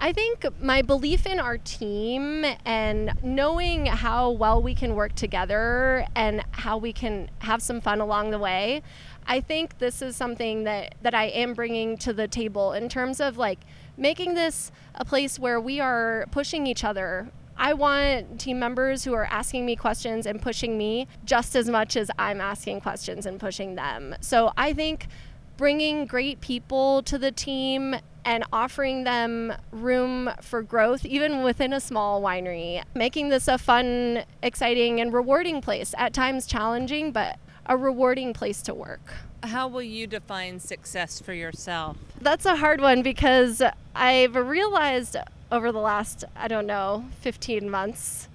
I 0.00 0.12
think 0.12 0.46
my 0.60 0.82
belief 0.82 1.26
in 1.26 1.40
our 1.40 1.58
team 1.58 2.44
and 2.64 3.12
knowing 3.22 3.86
how 3.86 4.30
well 4.30 4.62
we 4.62 4.72
can 4.74 4.94
work 4.94 5.14
together 5.16 6.06
and 6.14 6.44
how 6.52 6.78
we 6.78 6.92
can 6.92 7.28
have 7.40 7.60
some 7.60 7.80
fun 7.80 8.00
along 8.00 8.30
the 8.30 8.38
way, 8.38 8.82
I 9.26 9.40
think 9.40 9.78
this 9.78 10.00
is 10.00 10.14
something 10.14 10.64
that, 10.64 10.94
that 11.02 11.14
I 11.14 11.24
am 11.24 11.52
bringing 11.52 11.98
to 11.98 12.12
the 12.12 12.28
table 12.28 12.72
in 12.72 12.88
terms 12.88 13.20
of 13.20 13.38
like 13.38 13.58
making 13.96 14.34
this 14.34 14.70
a 14.94 15.04
place 15.04 15.36
where 15.36 15.60
we 15.60 15.80
are 15.80 16.26
pushing 16.30 16.68
each 16.68 16.84
other. 16.84 17.28
I 17.56 17.74
want 17.74 18.38
team 18.38 18.60
members 18.60 19.02
who 19.02 19.14
are 19.14 19.26
asking 19.26 19.66
me 19.66 19.74
questions 19.74 20.26
and 20.26 20.40
pushing 20.40 20.78
me 20.78 21.08
just 21.24 21.56
as 21.56 21.68
much 21.68 21.96
as 21.96 22.08
I'm 22.16 22.40
asking 22.40 22.82
questions 22.82 23.26
and 23.26 23.40
pushing 23.40 23.74
them. 23.74 24.14
So 24.20 24.52
I 24.56 24.72
think 24.74 25.08
bringing 25.56 26.06
great 26.06 26.40
people 26.40 27.02
to 27.02 27.18
the 27.18 27.32
team 27.32 27.96
and 28.28 28.44
offering 28.52 29.04
them 29.04 29.54
room 29.72 30.30
for 30.42 30.60
growth, 30.60 31.06
even 31.06 31.42
within 31.42 31.72
a 31.72 31.80
small 31.80 32.20
winery, 32.20 32.82
making 32.94 33.30
this 33.30 33.48
a 33.48 33.56
fun, 33.56 34.22
exciting, 34.42 35.00
and 35.00 35.14
rewarding 35.14 35.62
place. 35.62 35.94
At 35.96 36.12
times 36.12 36.46
challenging, 36.46 37.10
but 37.10 37.38
a 37.64 37.74
rewarding 37.74 38.34
place 38.34 38.60
to 38.62 38.74
work. 38.74 39.14
How 39.42 39.66
will 39.66 39.82
you 39.82 40.06
define 40.06 40.60
success 40.60 41.22
for 41.22 41.32
yourself? 41.32 41.96
That's 42.20 42.44
a 42.44 42.56
hard 42.56 42.82
one 42.82 43.00
because 43.00 43.62
I've 43.94 44.36
realized 44.36 45.16
over 45.50 45.72
the 45.72 45.78
last, 45.78 46.22
I 46.36 46.48
don't 46.48 46.66
know, 46.66 47.06
15 47.22 47.70
months, 47.70 48.28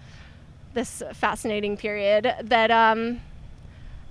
this 0.74 1.04
fascinating 1.14 1.78
period, 1.78 2.34
that 2.42 2.72
um, 2.72 3.22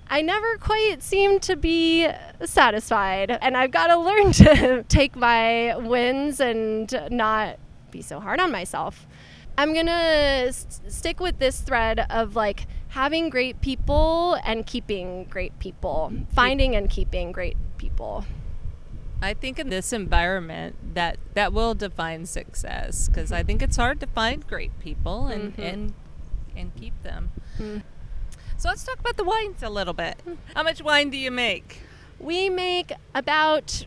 I 0.07 0.21
never 0.21 0.57
quite 0.57 1.01
seem 1.01 1.39
to 1.41 1.55
be 1.55 2.07
satisfied. 2.45 3.31
And 3.41 3.57
I've 3.57 3.71
got 3.71 3.87
to 3.87 3.97
learn 3.97 4.31
to 4.43 4.83
take 4.87 5.15
my 5.15 5.75
wins 5.77 6.39
and 6.39 6.93
not 7.09 7.57
be 7.91 8.01
so 8.01 8.19
hard 8.19 8.39
on 8.39 8.51
myself. 8.51 9.07
I'm 9.57 9.73
going 9.73 9.85
to 9.85 9.91
s- 9.91 10.81
stick 10.87 11.19
with 11.19 11.39
this 11.39 11.61
thread 11.61 12.05
of 12.09 12.35
like 12.35 12.65
having 12.89 13.29
great 13.29 13.61
people 13.61 14.37
and 14.45 14.65
keeping 14.65 15.25
great 15.25 15.57
people, 15.59 16.11
finding 16.33 16.75
and 16.75 16.89
keeping 16.89 17.31
great 17.31 17.57
people. 17.77 18.25
I 19.21 19.33
think 19.33 19.57
in 19.57 19.69
this 19.69 19.93
environment 19.93 20.95
that 20.95 21.17
that 21.33 21.53
will 21.53 21.75
define 21.75 22.25
success 22.25 23.07
because 23.07 23.31
I 23.31 23.41
think 23.41 23.61
it's 23.61 23.77
hard 23.77 23.99
to 24.01 24.07
find 24.07 24.45
great 24.45 24.77
people 24.79 25.27
and 25.27 25.53
Mm-hmm. 25.53 25.61
and 25.61 25.93
and 26.57 26.75
keep 26.75 27.01
them. 27.03 27.31
Mm. 27.57 27.83
So 28.63 28.69
let's 28.69 28.85
talk 28.85 28.97
about 28.97 29.17
the 29.17 29.25
wines 29.25 29.61
a 29.61 29.69
little 29.69 29.93
bit. 29.93 30.15
How 30.55 30.63
much 30.63 30.81
wine 30.81 31.09
do 31.09 31.17
you 31.17 31.31
make? 31.31 31.81
We 32.17 32.49
make 32.49 32.93
about 33.13 33.85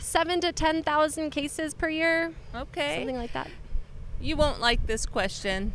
seven 0.00 0.40
to 0.40 0.52
10,000 0.52 1.28
cases 1.28 1.74
per 1.74 1.90
year, 1.90 2.32
Okay. 2.54 2.96
something 2.96 3.18
like 3.18 3.34
that. 3.34 3.50
You 4.18 4.38
won't 4.38 4.58
like 4.58 4.86
this 4.86 5.04
question. 5.04 5.74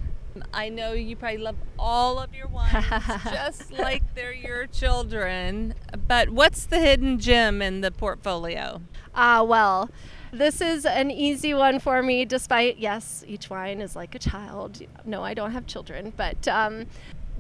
I 0.52 0.70
know 0.70 0.94
you 0.94 1.16
probably 1.16 1.38
love 1.38 1.58
all 1.78 2.18
of 2.18 2.34
your 2.34 2.48
wines 2.48 2.84
just 3.26 3.74
like 3.74 4.02
they're 4.16 4.34
your 4.34 4.66
children. 4.66 5.76
But 6.08 6.32
what's 6.32 6.66
the 6.66 6.80
hidden 6.80 7.20
gem 7.20 7.62
in 7.62 7.82
the 7.82 7.92
portfolio? 7.92 8.82
Ah, 9.14 9.44
well, 9.44 9.92
this 10.34 10.62
is 10.62 10.84
an 10.88 11.12
easy 11.12 11.54
one 11.54 11.80
for 11.80 12.02
me, 12.02 12.26
despite, 12.26 12.80
yes, 12.80 13.24
each 13.28 13.52
wine 13.52 13.82
is 13.82 13.96
like 13.96 14.16
a 14.16 14.20
child. 14.20 14.82
No, 15.06 15.22
I 15.24 15.36
don't 15.36 15.52
have 15.52 15.68
children, 15.68 16.12
but 16.18 16.48
um, 16.48 16.88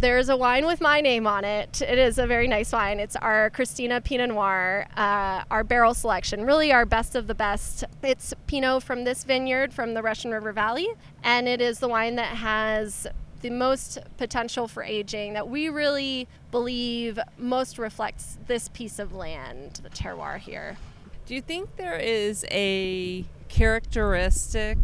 there's 0.01 0.29
a 0.29 0.36
wine 0.36 0.65
with 0.65 0.81
my 0.81 1.00
name 1.00 1.27
on 1.27 1.46
it. 1.46 1.81
It 1.81 2.00
is 2.00 2.17
a 2.17 2.25
very 2.25 2.48
nice 2.48 2.72
wine. 2.72 3.00
It's 3.00 3.15
our 3.15 3.51
Christina 3.51 4.01
Pinot 4.01 4.29
Noir, 4.29 4.88
uh, 4.98 5.43
our 5.51 5.63
barrel 5.63 5.93
selection, 5.93 6.43
really 6.43 6.74
our 6.74 6.86
best 6.86 7.15
of 7.15 7.27
the 7.27 7.36
best. 7.36 7.84
It's 8.01 8.34
Pinot 8.48 8.81
from 8.81 9.03
this 9.03 9.24
vineyard 9.24 9.72
from 9.72 9.93
the 9.93 10.01
Russian 10.01 10.31
River 10.31 10.51
Valley, 10.51 10.89
and 11.24 11.48
it 11.48 11.62
is 11.62 11.79
the 11.79 11.88
wine 11.88 12.15
that 12.15 12.36
has 12.36 13.05
the 13.41 13.51
most 13.51 14.00
potential 14.17 14.67
for 14.67 14.84
aging 14.84 15.34
that 15.34 15.48
we 15.48 15.70
really 15.70 16.27
believe 16.50 17.20
most 17.38 17.77
reflects 17.77 18.39
this 18.48 18.70
piece 18.70 18.98
of 18.98 19.13
land, 19.13 19.81
the 19.84 19.89
terroir 19.89 20.39
here. 20.39 20.77
Do 21.27 21.36
you 21.36 21.41
think 21.41 21.75
there 21.77 21.98
is 21.98 22.43
a 22.50 23.24
characteristic 23.50 24.77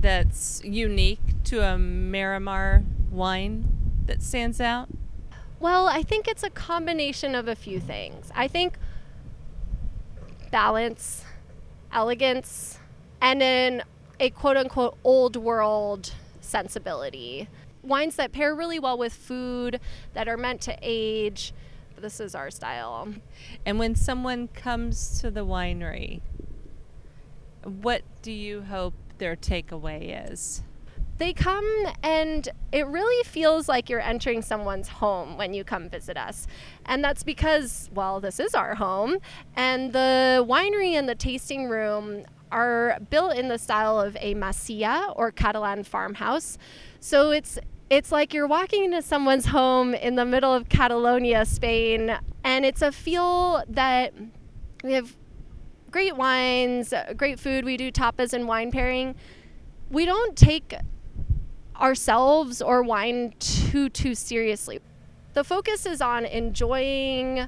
that's 0.00 0.62
unique 0.64 1.42
to 1.44 1.60
a 1.60 1.76
Marimar 1.76 2.84
wine 3.10 3.68
that 4.06 4.22
stands 4.22 4.60
out? 4.60 4.88
Well, 5.58 5.88
I 5.88 6.02
think 6.02 6.26
it's 6.26 6.42
a 6.42 6.50
combination 6.50 7.34
of 7.34 7.46
a 7.46 7.54
few 7.54 7.80
things. 7.80 8.30
I 8.34 8.48
think 8.48 8.78
balance, 10.50 11.24
elegance, 11.92 12.78
and 13.20 13.40
then 13.40 13.82
a 14.18 14.30
quote 14.30 14.56
unquote 14.56 14.96
old 15.04 15.36
world 15.36 16.14
sensibility. 16.40 17.48
Wines 17.82 18.16
that 18.16 18.32
pair 18.32 18.54
really 18.54 18.78
well 18.78 18.98
with 18.98 19.12
food, 19.12 19.80
that 20.14 20.28
are 20.28 20.36
meant 20.36 20.60
to 20.62 20.76
age. 20.82 21.52
This 21.98 22.20
is 22.20 22.34
our 22.34 22.50
style. 22.50 23.08
And 23.66 23.78
when 23.78 23.94
someone 23.94 24.48
comes 24.48 25.20
to 25.20 25.30
the 25.30 25.44
winery, 25.44 26.20
what 27.62 28.02
do 28.22 28.32
you 28.32 28.62
hope 28.62 28.94
their 29.20 29.36
takeaway 29.36 30.32
is? 30.32 30.64
They 31.18 31.32
come 31.34 31.66
and 32.02 32.48
it 32.72 32.86
really 32.86 33.22
feels 33.24 33.68
like 33.68 33.90
you're 33.90 34.00
entering 34.00 34.40
someone's 34.40 34.88
home 34.88 35.36
when 35.36 35.52
you 35.52 35.64
come 35.64 35.90
visit 35.90 36.16
us. 36.16 36.46
And 36.86 37.04
that's 37.04 37.22
because, 37.22 37.90
well, 37.92 38.20
this 38.20 38.40
is 38.40 38.54
our 38.54 38.74
home. 38.74 39.18
And 39.54 39.92
the 39.92 40.44
winery 40.48 40.92
and 40.94 41.06
the 41.08 41.14
tasting 41.14 41.68
room 41.68 42.24
are 42.50 42.98
built 43.10 43.36
in 43.36 43.48
the 43.48 43.58
style 43.58 44.00
of 44.00 44.16
a 44.18 44.34
masía 44.34 45.12
or 45.14 45.30
Catalan 45.30 45.84
farmhouse. 45.84 46.58
So 47.00 47.30
it's 47.30 47.58
it's 47.90 48.12
like 48.12 48.32
you're 48.32 48.46
walking 48.46 48.84
into 48.84 49.02
someone's 49.02 49.46
home 49.46 49.94
in 49.94 50.14
the 50.14 50.24
middle 50.24 50.54
of 50.54 50.68
Catalonia, 50.68 51.44
Spain, 51.44 52.16
and 52.44 52.64
it's 52.64 52.82
a 52.82 52.92
feel 52.92 53.64
that 53.68 54.14
we 54.84 54.92
have 54.92 55.16
great 55.90 56.16
wines, 56.16 56.92
uh, 56.92 57.12
great 57.16 57.40
food. 57.40 57.64
We 57.64 57.76
do 57.76 57.90
tapas 57.90 58.32
and 58.32 58.46
wine 58.46 58.70
pairing. 58.70 59.16
We 59.90 60.04
don't 60.04 60.36
take 60.36 60.74
ourselves 61.80 62.62
or 62.62 62.82
wine 62.82 63.34
too 63.38 63.88
too 63.88 64.14
seriously. 64.14 64.80
The 65.32 65.44
focus 65.44 65.86
is 65.86 66.00
on 66.00 66.24
enjoying 66.24 67.46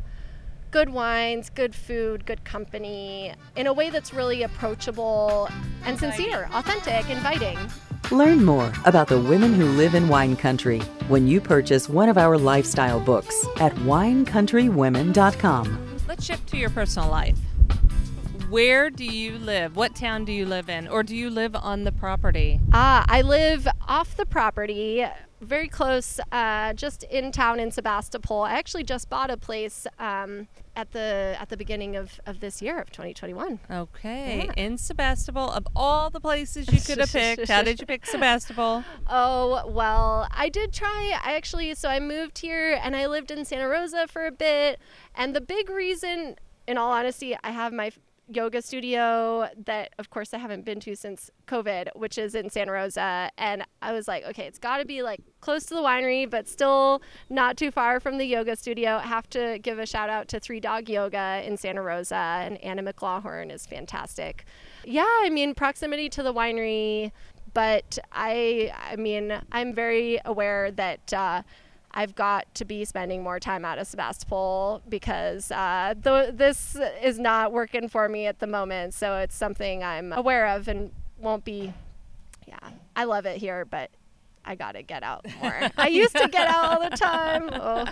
good 0.71 0.89
wines, 0.89 1.51
good 1.51 1.75
food, 1.75 2.25
good 2.25 2.45
company 2.45 3.35
in 3.57 3.67
a 3.67 3.73
way 3.73 3.91
that's 3.91 4.15
really 4.15 4.43
approachable 4.43 5.49
and 5.85 5.99
sincere, 5.99 6.49
authentic, 6.53 7.11
inviting. 7.11 7.59
Learn 8.11 8.45
more 8.45 8.73
about 8.85 9.09
the 9.09 9.21
women 9.21 9.55
who 9.55 9.67
live 9.67 9.95
in 9.95 10.09
wine 10.09 10.37
country 10.37 10.81
when 11.09 11.27
you 11.27 11.41
purchase 11.41 11.89
one 11.89 12.09
of 12.09 12.19
our 12.19 12.39
lifestyle 12.39 13.01
books 13.01 13.47
at 13.57 13.75
winecountrywomen.com. 13.77 15.99
Let's 16.09 16.25
shift 16.25 16.49
to 16.49 16.57
your 16.57 16.71
personal 16.71 17.11
life. 17.11 17.39
Where 18.53 18.91
do 18.91 19.07
you 19.07 19.39
live? 19.39 19.77
What 19.77 19.95
town 19.95 20.27
do 20.27 20.33
you 20.33 20.45
live 20.45 20.69
in? 20.69 20.87
Or 20.87 21.03
do 21.03 21.17
you 21.17 21.31
live 21.31 21.57
on 21.57 21.85
the 21.85 21.91
property? 21.91 22.61
Ah, 22.75 23.03
I 23.09 23.23
live 23.23 23.67
off 23.89 24.15
the 24.15 24.27
property, 24.27 25.07
very 25.41 25.69
close, 25.69 26.21
uh, 26.31 26.75
just 26.75 27.03
in 27.05 27.33
town 27.33 27.59
in 27.61 27.71
Sebastopol. 27.71 28.43
I 28.43 28.53
actually 28.53 28.83
just 28.85 29.09
bought 29.09 29.31
a 29.31 29.39
place 29.39 29.87
um, 29.99 30.49
at 30.77 30.91
the 30.93 31.35
at 31.41 31.49
the 31.49 31.57
beginning 31.57 31.97
of, 31.97 32.21
of 32.27 32.41
this 32.41 32.61
year 32.61 32.79
of 32.79 32.91
2021. 32.91 33.59
Okay, 33.71 34.45
Yeah. 34.45 34.53
in 34.63 34.77
Sebastopol, 34.77 35.49
of 35.51 35.67
all 35.75 36.11
the 36.11 36.21
places 36.21 36.71
you 36.71 36.79
could 36.79 36.99
have 36.99 37.11
picked, 37.11 37.49
how 37.49 37.63
did 37.63 37.81
you 37.81 37.87
pick 37.87 38.05
Sebastopol? 38.15 38.85
Oh, 39.09 39.67
well, 39.67 40.29
I 40.31 40.51
did 40.51 40.75
try. 40.75 41.19
I 41.25 41.37
actually, 41.37 41.75
so 41.75 41.89
I 41.89 42.01
moved 42.01 42.37
here 42.41 42.79
and 42.83 42.95
I 42.95 43.07
lived 43.07 43.31
in 43.31 43.47
Santa 43.47 43.67
Rosa 43.67 44.07
for 44.09 44.27
a 44.27 44.31
bit. 44.31 44.79
And 45.15 45.35
the 45.35 45.41
big 45.41 45.71
reason, 45.71 46.37
in 46.69 46.77
all 46.77 46.93
honesty, 46.93 47.35
I 47.43 47.53
have 47.53 47.73
my 47.73 47.93
yoga 48.35 48.63
studio 48.63 49.49
that, 49.65 49.91
of 49.99 50.11
course, 50.11 50.35
I 50.35 50.39
haven't 50.39 50.65
been 50.65 50.81
to 50.81 50.95
since 50.97 51.31
COVID, 51.47 51.89
which 51.95 52.19
is 52.19 52.35
in 52.35 52.51
Santa 52.51 52.73
Rosa. 52.73 53.31
And 53.39 53.65
I 53.81 53.93
was 53.93 54.09
like, 54.09 54.25
okay, 54.25 54.45
it's 54.47 54.59
got 54.59 54.79
to 54.79 54.85
be 54.85 55.03
like 55.03 55.21
close 55.41 55.65
to 55.67 55.75
the 55.75 55.81
winery, 55.81 56.29
but 56.29 56.49
still 56.49 57.03
not 57.31 57.57
too 57.57 57.71
far 57.71 58.01
from 58.01 58.19
the 58.19 58.25
yoga 58.25 58.57
studio. 58.57 58.97
I 58.97 59.07
have 59.07 59.29
to 59.31 59.59
give 59.61 59.79
a 59.79 59.87
shout 59.87 60.11
out 60.11 60.29
to 60.29 60.41
Three 60.41 60.61
Dog 60.61 60.89
Yoga 60.89 61.43
in 61.45 61.57
Santa 61.57 61.83
Rosa, 61.83 62.15
and 62.15 62.59
Anna 62.59 62.83
McLaughlin 62.83 63.51
is 63.51 63.67
fantastic. 63.67 64.45
Yeah, 64.85 65.07
I 65.23 65.31
mean, 65.31 65.55
proximity 65.55 66.09
to 66.11 66.23
the 66.23 66.35
winery 66.35 67.13
but 67.55 67.99
I 68.13 68.73
I 68.91 68.97
mean 68.97 69.39
I'm 69.51 69.75
very 69.75 70.19
aware 70.25 70.71
that 70.73 71.13
uh, 71.13 71.43
I've 71.95 72.15
got 72.15 72.55
to 72.55 72.65
be 72.65 72.85
spending 72.85 73.23
more 73.23 73.39
time 73.39 73.65
out 73.65 73.79
of 73.79 73.87
Sebastopol 73.87 74.83
because 74.89 75.51
uh, 75.51 75.95
th- 76.03 76.31
this 76.35 76.77
is 77.03 77.19
not 77.19 77.53
working 77.53 77.89
for 77.89 78.09
me 78.09 78.27
at 78.27 78.39
the 78.39 78.47
moment. 78.47 78.95
So 78.95 79.19
it's 79.19 79.35
something 79.37 79.85
I'm 79.85 80.13
aware 80.13 80.47
of 80.49 80.69
and 80.69 80.91
won't 81.19 81.45
be. 81.45 81.73
Yeah, 82.49 82.59
I 82.97 83.05
love 83.05 83.27
it 83.27 83.37
here, 83.39 83.65
but 83.65 83.91
I 84.45 84.55
gotta 84.57 84.83
get 84.83 85.03
out 85.05 85.25
more. 85.41 85.69
I 85.77 85.87
used 85.89 86.17
to 86.17 86.27
get 86.29 86.49
out 86.49 86.65
all 86.83 86.91
the 86.91 86.97
time. 86.97 87.51
Oh, 87.53 87.87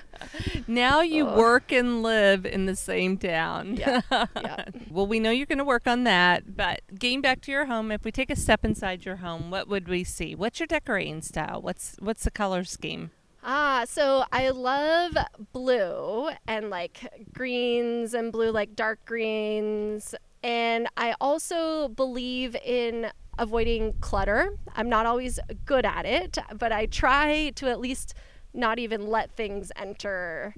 Now 0.66 1.00
you 1.02 1.26
Oh. 1.28 1.37
work 1.37 1.71
and 1.73 2.02
live 2.02 2.45
in 2.47 2.66
the 2.66 2.75
same 2.76 3.19
town. 3.19 3.76
Yeah, 3.76 4.00
yeah. 4.11 4.64
well, 4.90 5.07
we 5.07 5.21
know 5.21 5.30
you're 5.30 5.47
going 5.47 5.59
to 5.59 5.64
work 5.64 5.87
on 5.87 6.04
that, 6.04 6.57
but 6.57 6.80
getting 6.99 7.21
back 7.21 7.40
to 7.42 7.52
your 7.52 7.66
home, 7.66 7.90
if 7.92 8.04
we 8.04 8.11
take 8.12 8.30
a 8.30 8.37
step 8.37 8.64
inside 8.64 9.04
your 9.04 9.16
home, 9.16 9.50
what 9.50 9.69
would 9.69 9.88
we 9.88 10.04
see? 10.04 10.35
What's 10.35 10.59
your 10.61 10.66
decorating 10.66 11.23
style? 11.23 11.61
What's 11.62 11.97
what's 12.00 12.25
the 12.25 12.30
color 12.30 12.64
scheme? 12.64 13.11
Ah, 13.42 13.85
so 13.88 14.25
I 14.32 14.50
love 14.50 15.16
blue 15.52 16.30
and 16.47 16.68
like 16.68 17.00
greens 17.32 18.12
and 18.12 18.30
blue, 18.32 18.50
like 18.50 18.76
dark 18.76 19.04
greens. 19.06 20.14
And 20.42 20.88
I 20.97 21.14
also 21.20 21.88
believe 21.88 22.54
in 22.56 23.11
avoiding 23.38 23.94
clutter. 24.00 24.50
I'm 24.76 24.90
not 24.90 25.06
always 25.06 25.40
good 25.64 25.87
at 25.87 26.04
it, 26.04 26.38
but 26.59 26.73
I 26.73 26.87
try 26.87 27.52
to 27.56 27.68
at 27.68 27.80
least 27.80 28.14
not 28.52 28.78
even 28.78 29.06
let 29.06 29.30
things 29.30 29.73
enter. 29.76 30.54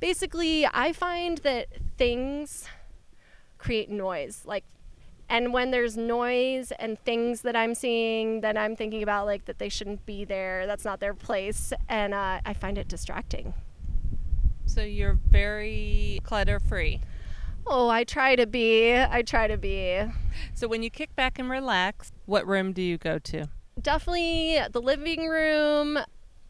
Basically, 0.00 0.66
I 0.66 0.92
find 0.92 1.38
that 1.38 1.68
things 1.96 2.66
create 3.56 3.90
noise. 3.90 4.42
Like 4.44 4.64
and 5.28 5.52
when 5.52 5.70
there's 5.70 5.96
noise 5.96 6.72
and 6.78 6.98
things 7.00 7.42
that 7.42 7.54
I'm 7.54 7.74
seeing 7.74 8.40
that 8.40 8.56
I'm 8.56 8.76
thinking 8.76 9.02
about, 9.02 9.26
like 9.26 9.44
that 9.46 9.58
they 9.58 9.68
shouldn't 9.68 10.06
be 10.06 10.24
there, 10.24 10.66
that's 10.66 10.84
not 10.84 11.00
their 11.00 11.14
place, 11.14 11.72
and 11.88 12.14
uh, 12.14 12.40
I 12.44 12.54
find 12.54 12.78
it 12.78 12.88
distracting. 12.88 13.54
So 14.66 14.82
you're 14.82 15.18
very 15.30 16.20
clutter 16.24 16.60
free. 16.60 17.00
Oh, 17.66 17.88
I 17.88 18.04
try 18.04 18.36
to 18.36 18.46
be. 18.46 18.96
I 18.96 19.22
try 19.22 19.46
to 19.46 19.58
be. 19.58 20.02
So 20.54 20.68
when 20.68 20.82
you 20.82 20.90
kick 20.90 21.14
back 21.14 21.38
and 21.38 21.50
relax, 21.50 22.12
what 22.26 22.46
room 22.46 22.72
do 22.72 22.80
you 22.80 22.96
go 22.96 23.18
to? 23.18 23.48
Definitely 23.80 24.60
the 24.72 24.80
living 24.80 25.28
room. 25.28 25.98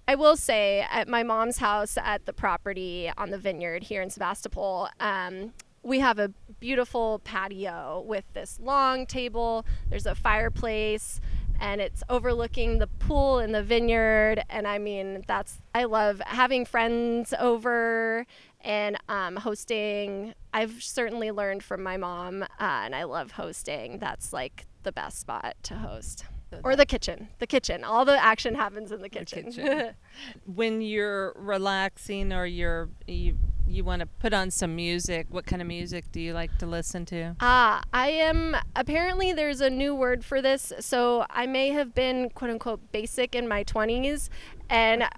I 0.07 0.15
will 0.15 0.37
say 0.37 0.87
at 0.91 1.09
my 1.09 1.23
mom's 1.23 1.59
house 1.59 1.99
at 1.99 2.25
the 2.25 2.33
property 2.33 3.11
on 3.19 3.31
the 3.31 3.39
vineyard 3.39 3.83
here 3.83 4.01
in 4.01 4.11
Sebastopol, 4.11 4.89
um, 5.01 5.53
we 5.89 6.01
have 6.01 6.19
a 6.19 6.29
beautiful 6.61 7.21
patio 7.25 8.05
with 8.07 8.25
this 8.35 8.61
long 8.61 9.07
table. 9.07 9.65
There's 9.89 10.05
a 10.05 10.15
fireplace 10.15 11.21
and 11.61 11.81
it's 11.81 12.03
overlooking 12.11 12.79
the 12.79 12.87
pool 12.87 13.39
and 13.39 13.55
the 13.55 13.63
vineyard. 13.63 14.45
And 14.51 14.69
I 14.69 14.79
mean, 14.79 15.25
that's, 15.27 15.61
I 15.75 15.85
love 15.85 16.21
having 16.27 16.67
friends 16.67 17.33
over 17.39 18.27
and 18.61 18.99
um, 19.09 19.37
hosting. 19.37 20.35
I've 20.53 20.83
certainly 20.83 21.31
learned 21.31 21.65
from 21.65 21.83
my 21.83 21.97
mom 21.97 22.43
uh, 22.43 22.47
and 22.61 22.95
I 22.95 23.05
love 23.05 23.33
hosting. 23.33 23.99
That's 23.99 24.33
like 24.33 24.67
the 24.83 24.93
best 24.93 25.19
spot 25.19 25.57
to 25.65 25.75
host. 25.75 26.27
Or 26.65 26.77
the 26.77 26.87
kitchen. 26.87 27.29
The 27.41 27.47
kitchen. 27.47 27.85
All 27.85 28.05
the 28.05 28.23
action 28.23 28.55
happens 28.55 28.93
in 28.93 29.03
the 29.03 29.09
kitchen. 29.09 29.53
kitchen. 29.53 29.95
When 30.47 30.81
you're 30.81 31.35
relaxing 31.37 32.33
or 32.33 32.47
you're 32.47 32.89
you 33.07 33.37
you 33.71 33.85
want 33.85 34.01
to 34.01 34.07
put 34.07 34.33
on 34.33 34.51
some 34.51 34.75
music, 34.75 35.27
what 35.31 35.47
kind 35.47 35.63
of 35.63 35.69
music 35.69 36.11
do 36.13 36.21
you 36.21 36.33
like 36.33 36.57
to 36.59 36.67
listen 36.67 37.05
to? 37.07 37.37
Ah, 37.41 37.83
I 37.93 38.11
am. 38.11 38.57
Apparently, 38.77 39.33
there's 39.33 39.61
a 39.61 39.71
new 39.71 39.95
word 39.95 40.25
for 40.25 40.41
this. 40.41 40.73
So 40.81 41.27
I 41.31 41.47
may 41.47 41.69
have 41.71 41.95
been 41.95 42.31
quote 42.31 42.51
unquote 42.51 42.93
basic 42.93 43.35
in 43.35 43.49
my 43.49 43.65
20s, 43.65 44.29
and 44.69 45.09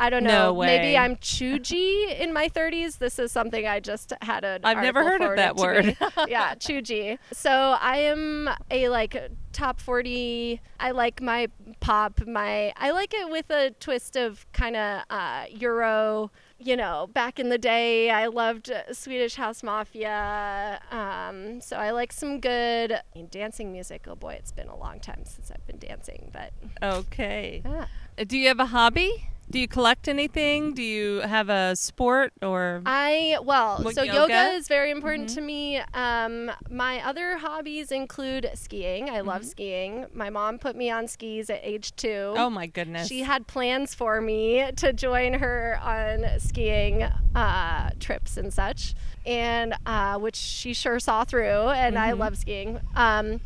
I 0.00 0.10
don't 0.10 0.24
know. 0.24 0.52
No. 0.52 0.60
Maybe. 0.60 0.96
I'm 0.98 1.16
choogy 1.16 2.18
in 2.18 2.32
my 2.32 2.48
30s. 2.48 2.98
This 2.98 3.18
is 3.18 3.30
something 3.30 3.66
I 3.66 3.80
just 3.80 4.12
had 4.22 4.44
an. 4.44 4.62
I've 4.64 4.82
never 4.82 5.02
heard 5.04 5.22
of 5.22 5.36
that 5.36 5.56
word. 5.56 5.96
yeah, 6.28 6.54
choogy. 6.54 7.18
So 7.32 7.50
I 7.50 7.98
am 7.98 8.50
a 8.70 8.88
like 8.88 9.16
top 9.52 9.80
40. 9.80 10.60
I 10.80 10.90
like 10.90 11.22
my 11.22 11.48
pop. 11.80 12.26
My 12.26 12.72
I 12.76 12.90
like 12.90 13.14
it 13.14 13.30
with 13.30 13.50
a 13.50 13.70
twist 13.78 14.16
of 14.16 14.50
kind 14.52 14.76
of 14.76 15.02
uh, 15.10 15.44
Euro 15.50 16.30
you 16.64 16.76
know, 16.76 17.08
back 17.12 17.38
in 17.38 17.48
the 17.48 17.58
day, 17.58 18.10
I 18.10 18.26
loved 18.26 18.70
uh, 18.70 18.92
Swedish 18.92 19.34
House 19.36 19.62
Mafia. 19.62 20.80
Um, 20.90 21.60
so 21.60 21.76
I 21.76 21.90
like 21.90 22.12
some 22.12 22.40
good 22.40 22.92
I 22.92 23.00
mean, 23.14 23.28
dancing 23.30 23.72
music. 23.72 24.06
Oh 24.08 24.14
boy, 24.14 24.34
it's 24.34 24.52
been 24.52 24.68
a 24.68 24.76
long 24.76 25.00
time 25.00 25.22
since 25.24 25.50
I've 25.50 25.66
been 25.66 25.78
dancing, 25.78 26.30
but 26.32 26.52
Okay. 26.82 27.62
yeah. 27.64 27.86
Uh, 28.18 28.24
Do 28.24 28.38
you 28.38 28.48
have 28.48 28.60
a 28.60 28.66
hobby? 28.66 29.28
Do 29.50 29.60
you 29.60 29.68
collect 29.68 30.08
anything? 30.08 30.74
Do 30.74 30.82
you 30.82 31.20
have 31.20 31.48
a 31.48 31.76
sport 31.76 32.32
or 32.42 32.82
I 32.86 33.38
well, 33.42 33.78
so 33.92 34.02
yoga? 34.02 34.12
yoga? 34.12 34.32
Mm-hmm. 34.34 34.56
is 34.56 34.68
very 34.68 34.90
important 34.90 35.28
to 35.30 35.40
me. 35.40 35.78
Um, 35.92 36.50
my 36.70 37.00
other 37.06 37.36
hobbies 37.38 37.92
include 37.92 38.50
skiing. 38.54 39.08
I 39.10 39.18
Mm-hmm. 39.18 39.28
love 39.28 39.44
skiing. 39.44 40.06
My 40.12 40.28
mom 40.30 40.58
put 40.58 40.74
me 40.76 40.90
on 40.90 41.06
skis 41.08 41.50
at 41.50 41.60
age 41.62 41.94
two. 41.94 42.32
Oh 42.36 42.50
my 42.50 42.66
goodness. 42.66 43.06
She 43.06 43.20
had 43.20 43.46
plans 43.46 43.94
for 43.94 44.20
me 44.20 44.70
to 44.76 44.92
join 44.92 45.34
her 45.34 45.78
on 45.82 46.26
skiing 46.40 47.02
uh, 47.34 47.90
trips 48.00 48.36
and 48.36 48.52
such, 48.52 48.94
and 49.24 49.74
uh, 49.86 50.18
which 50.18 50.36
she 50.36 50.74
sure 50.74 50.98
saw 50.98 51.22
through. 51.24 51.44
And 51.68 51.94
Mm-hmm. 51.96 52.04
I 52.04 52.12
love 52.12 52.36
skiing. 52.38 52.80
Um, 52.96 53.40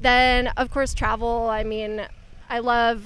then, 0.00 0.48
of 0.56 0.70
course, 0.70 0.94
travel. 0.94 1.48
I 1.48 1.62
mean, 1.64 2.06
I 2.48 2.58
love. 2.60 3.04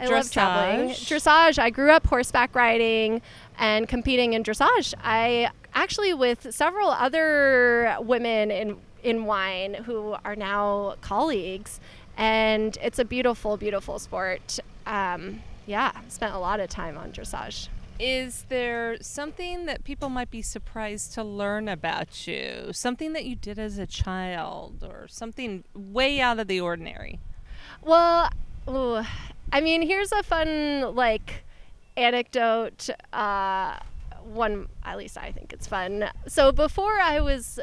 I 0.00 0.06
love 0.06 0.30
traveling. 0.30 0.90
Dressage. 0.90 1.22
Dressage. 1.22 1.58
I 1.58 1.70
grew 1.70 1.90
up 1.90 2.06
horseback 2.06 2.54
riding 2.54 3.22
and 3.58 3.88
competing 3.88 4.32
in 4.32 4.42
dressage. 4.42 4.94
I 5.02 5.50
actually 5.74 6.14
with 6.14 6.52
several 6.54 6.90
other 6.90 7.96
women 8.00 8.50
in 8.50 8.76
in 9.02 9.24
wine 9.24 9.74
who 9.74 10.16
are 10.24 10.36
now 10.36 10.94
colleagues, 11.00 11.80
and 12.16 12.76
it's 12.82 12.98
a 12.98 13.04
beautiful, 13.04 13.56
beautiful 13.56 13.98
sport. 13.98 14.58
Um, 14.86 15.42
yeah, 15.66 15.92
spent 16.08 16.34
a 16.34 16.38
lot 16.38 16.60
of 16.60 16.68
time 16.68 16.98
on 16.98 17.12
dressage. 17.12 17.68
Is 17.98 18.46
there 18.48 18.96
something 19.02 19.66
that 19.66 19.84
people 19.84 20.08
might 20.08 20.30
be 20.30 20.40
surprised 20.40 21.12
to 21.14 21.22
learn 21.22 21.68
about 21.68 22.26
you? 22.26 22.70
Something 22.72 23.12
that 23.12 23.26
you 23.26 23.36
did 23.36 23.58
as 23.58 23.76
a 23.76 23.86
child 23.86 24.82
or 24.82 25.06
something 25.06 25.64
way 25.74 26.18
out 26.18 26.38
of 26.38 26.48
the 26.48 26.60
ordinary? 26.60 27.20
Well, 27.82 28.30
ooh, 28.68 29.02
I 29.52 29.60
mean, 29.60 29.82
here's 29.82 30.12
a 30.12 30.22
fun 30.22 30.94
like 30.94 31.44
anecdote. 31.96 32.88
Uh, 33.12 33.78
one, 34.22 34.68
at 34.84 34.96
least 34.98 35.18
I 35.18 35.32
think 35.32 35.52
it's 35.52 35.66
fun. 35.66 36.10
So 36.26 36.52
before 36.52 36.98
I 37.00 37.20
was 37.20 37.58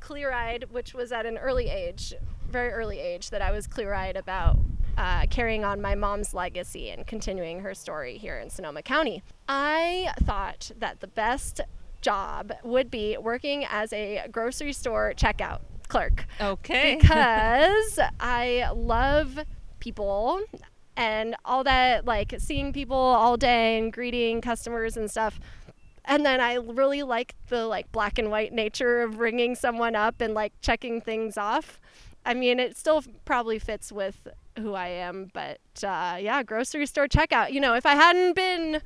clear-eyed, 0.00 0.66
which 0.70 0.94
was 0.94 1.12
at 1.12 1.26
an 1.26 1.38
early 1.38 1.68
age, 1.68 2.14
very 2.50 2.70
early 2.70 2.98
age, 2.98 3.30
that 3.30 3.42
I 3.42 3.50
was 3.50 3.66
clear-eyed 3.66 4.16
about 4.16 4.58
uh, 4.96 5.26
carrying 5.30 5.64
on 5.64 5.80
my 5.80 5.94
mom's 5.94 6.34
legacy 6.34 6.90
and 6.90 7.06
continuing 7.06 7.60
her 7.60 7.74
story 7.74 8.18
here 8.18 8.38
in 8.38 8.50
Sonoma 8.50 8.82
County. 8.82 9.22
I 9.48 10.12
thought 10.24 10.72
that 10.78 11.00
the 11.00 11.06
best 11.06 11.60
job 12.00 12.52
would 12.62 12.90
be 12.90 13.16
working 13.16 13.64
as 13.64 13.92
a 13.92 14.26
grocery 14.30 14.72
store 14.72 15.12
checkout 15.16 15.60
clerk 15.88 16.26
Okay. 16.40 16.96
because 17.00 17.98
I 18.20 18.70
love 18.74 19.40
people 19.80 20.40
and 20.96 21.36
all 21.44 21.62
that, 21.64 22.04
like 22.04 22.34
seeing 22.38 22.72
people 22.72 22.96
all 22.96 23.36
day 23.36 23.78
and 23.78 23.92
greeting 23.92 24.40
customers 24.40 24.96
and 24.96 25.10
stuff. 25.10 25.38
And 26.04 26.24
then 26.24 26.40
I 26.40 26.54
really 26.54 27.02
like 27.02 27.34
the 27.48 27.66
like 27.66 27.90
black 27.92 28.18
and 28.18 28.30
white 28.30 28.52
nature 28.52 29.02
of 29.02 29.18
ringing 29.18 29.54
someone 29.54 29.94
up 29.94 30.20
and 30.20 30.34
like 30.34 30.52
checking 30.60 31.00
things 31.00 31.36
off. 31.36 31.80
I 32.24 32.34
mean, 32.34 32.58
it 32.58 32.76
still 32.76 33.02
probably 33.24 33.58
fits 33.58 33.92
with 33.92 34.26
who 34.58 34.74
I 34.74 34.88
am, 34.88 35.30
but 35.32 35.60
uh, 35.82 36.18
yeah, 36.20 36.42
grocery 36.42 36.86
store 36.86 37.06
checkout. 37.06 37.52
You 37.52 37.60
know, 37.60 37.74
if 37.74 37.86
I 37.86 37.94
hadn't 37.94 38.34
been, 38.34 38.80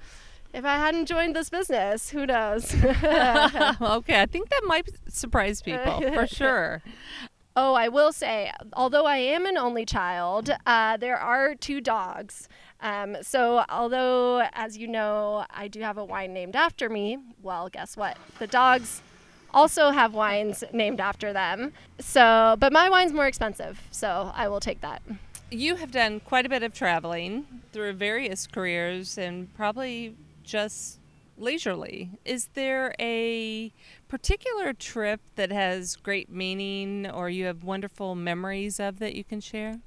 if 0.52 0.64
I 0.64 0.76
hadn't 0.76 1.07
joined 1.07 1.35
this 1.35 1.50
business, 1.50 2.11
who 2.11 2.26
knows? 2.26 2.74
okay, 2.85 4.20
I 4.20 4.26
think 4.31 4.50
that 4.50 4.62
might 4.64 4.88
surprise 5.09 5.62
people 5.62 6.02
for 6.12 6.26
sure. 6.28 6.83
Oh, 7.54 7.74
I 7.74 7.88
will 7.88 8.12
say, 8.12 8.50
although 8.72 9.04
I 9.04 9.18
am 9.18 9.44
an 9.44 9.58
only 9.58 9.84
child, 9.84 10.50
uh, 10.64 10.96
there 10.96 11.18
are 11.18 11.54
two 11.54 11.82
dogs. 11.82 12.48
Um, 12.80 13.18
so, 13.20 13.64
although, 13.68 14.48
as 14.54 14.78
you 14.78 14.88
know, 14.88 15.44
I 15.50 15.68
do 15.68 15.80
have 15.80 15.98
a 15.98 16.04
wine 16.04 16.32
named 16.32 16.56
after 16.56 16.88
me, 16.88 17.18
well, 17.42 17.68
guess 17.68 17.94
what? 17.96 18.16
The 18.38 18.46
dogs 18.46 19.02
also 19.52 19.90
have 19.90 20.14
wines 20.14 20.64
named 20.72 20.98
after 20.98 21.34
them. 21.34 21.74
So, 21.98 22.56
but 22.58 22.72
my 22.72 22.88
wine's 22.88 23.12
more 23.12 23.26
expensive, 23.26 23.82
so 23.90 24.32
I 24.34 24.48
will 24.48 24.60
take 24.60 24.80
that. 24.80 25.02
You 25.50 25.76
have 25.76 25.90
done 25.90 26.20
quite 26.20 26.46
a 26.46 26.48
bit 26.48 26.62
of 26.62 26.72
traveling 26.72 27.44
through 27.72 27.92
various 27.92 28.46
careers 28.46 29.18
and 29.18 29.52
probably 29.54 30.16
just 30.42 30.98
leisurely. 31.36 32.10
Is 32.24 32.50
there 32.54 32.94
a 33.00 33.72
particular 34.08 34.72
trip 34.72 35.20
that 35.36 35.50
has 35.50 35.96
great 35.96 36.30
meaning 36.30 37.10
or 37.10 37.28
you 37.28 37.46
have 37.46 37.64
wonderful 37.64 38.14
memories 38.14 38.78
of 38.78 38.98
that 38.98 39.14
you 39.14 39.24
can 39.24 39.40
share? 39.40 39.80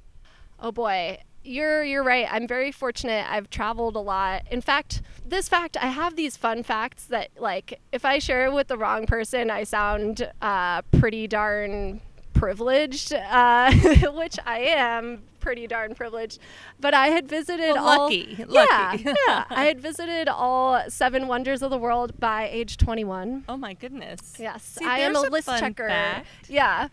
Oh 0.60 0.72
boy, 0.72 1.20
you're 1.44 1.84
you're 1.84 2.04
right. 2.04 2.28
I'm 2.30 2.48
very 2.48 2.72
fortunate. 2.72 3.26
I've 3.30 3.50
traveled 3.50 3.96
a 3.96 4.00
lot. 4.00 4.44
In 4.50 4.62
fact, 4.62 5.02
this 5.26 5.48
fact, 5.48 5.78
I 5.78 5.88
have 5.88 6.16
these 6.16 6.36
fun 6.38 6.64
facts 6.64 7.06
that 7.06 7.30
like 7.38 7.80
if 7.92 8.06
I 8.06 8.20
share 8.20 8.46
it 8.46 8.54
with 8.54 8.68
the 8.68 8.78
wrong 8.78 9.06
person, 9.06 9.52
I 9.52 9.64
sound 9.64 10.30
uh, 10.42 10.82
pretty 11.00 11.28
darn 11.28 12.02
privileged, 12.34 13.14
uh, 13.14 13.72
which 14.14 14.38
I 14.46 14.60
am 14.60 15.24
pretty 15.46 15.68
darn 15.68 15.94
privileged. 15.94 16.40
But 16.80 16.96
I 16.96 17.10
had 17.10 17.30
visited 17.30 17.74
Well, 17.76 17.88
all 17.88 18.04
lucky, 18.06 18.36
Yeah, 18.50 18.90
lucky. 18.92 19.04
yeah. 19.28 19.46
I 19.48 19.66
had 19.66 19.80
visited 19.80 20.28
all 20.28 20.82
seven 20.90 21.28
wonders 21.28 21.62
of 21.62 21.70
the 21.70 21.78
world 21.78 22.20
by 22.20 22.50
age 22.52 22.78
21. 22.78 23.44
Oh 23.48 23.56
my 23.56 23.76
goodness. 23.76 24.34
Yes, 24.40 24.64
See, 24.64 24.84
I 24.84 25.00
am 25.02 25.16
a 25.16 25.20
there's 25.20 25.32
list 25.32 25.48
checker. 25.60 25.88
fact. 25.88 26.26
Yeah, 26.50 26.88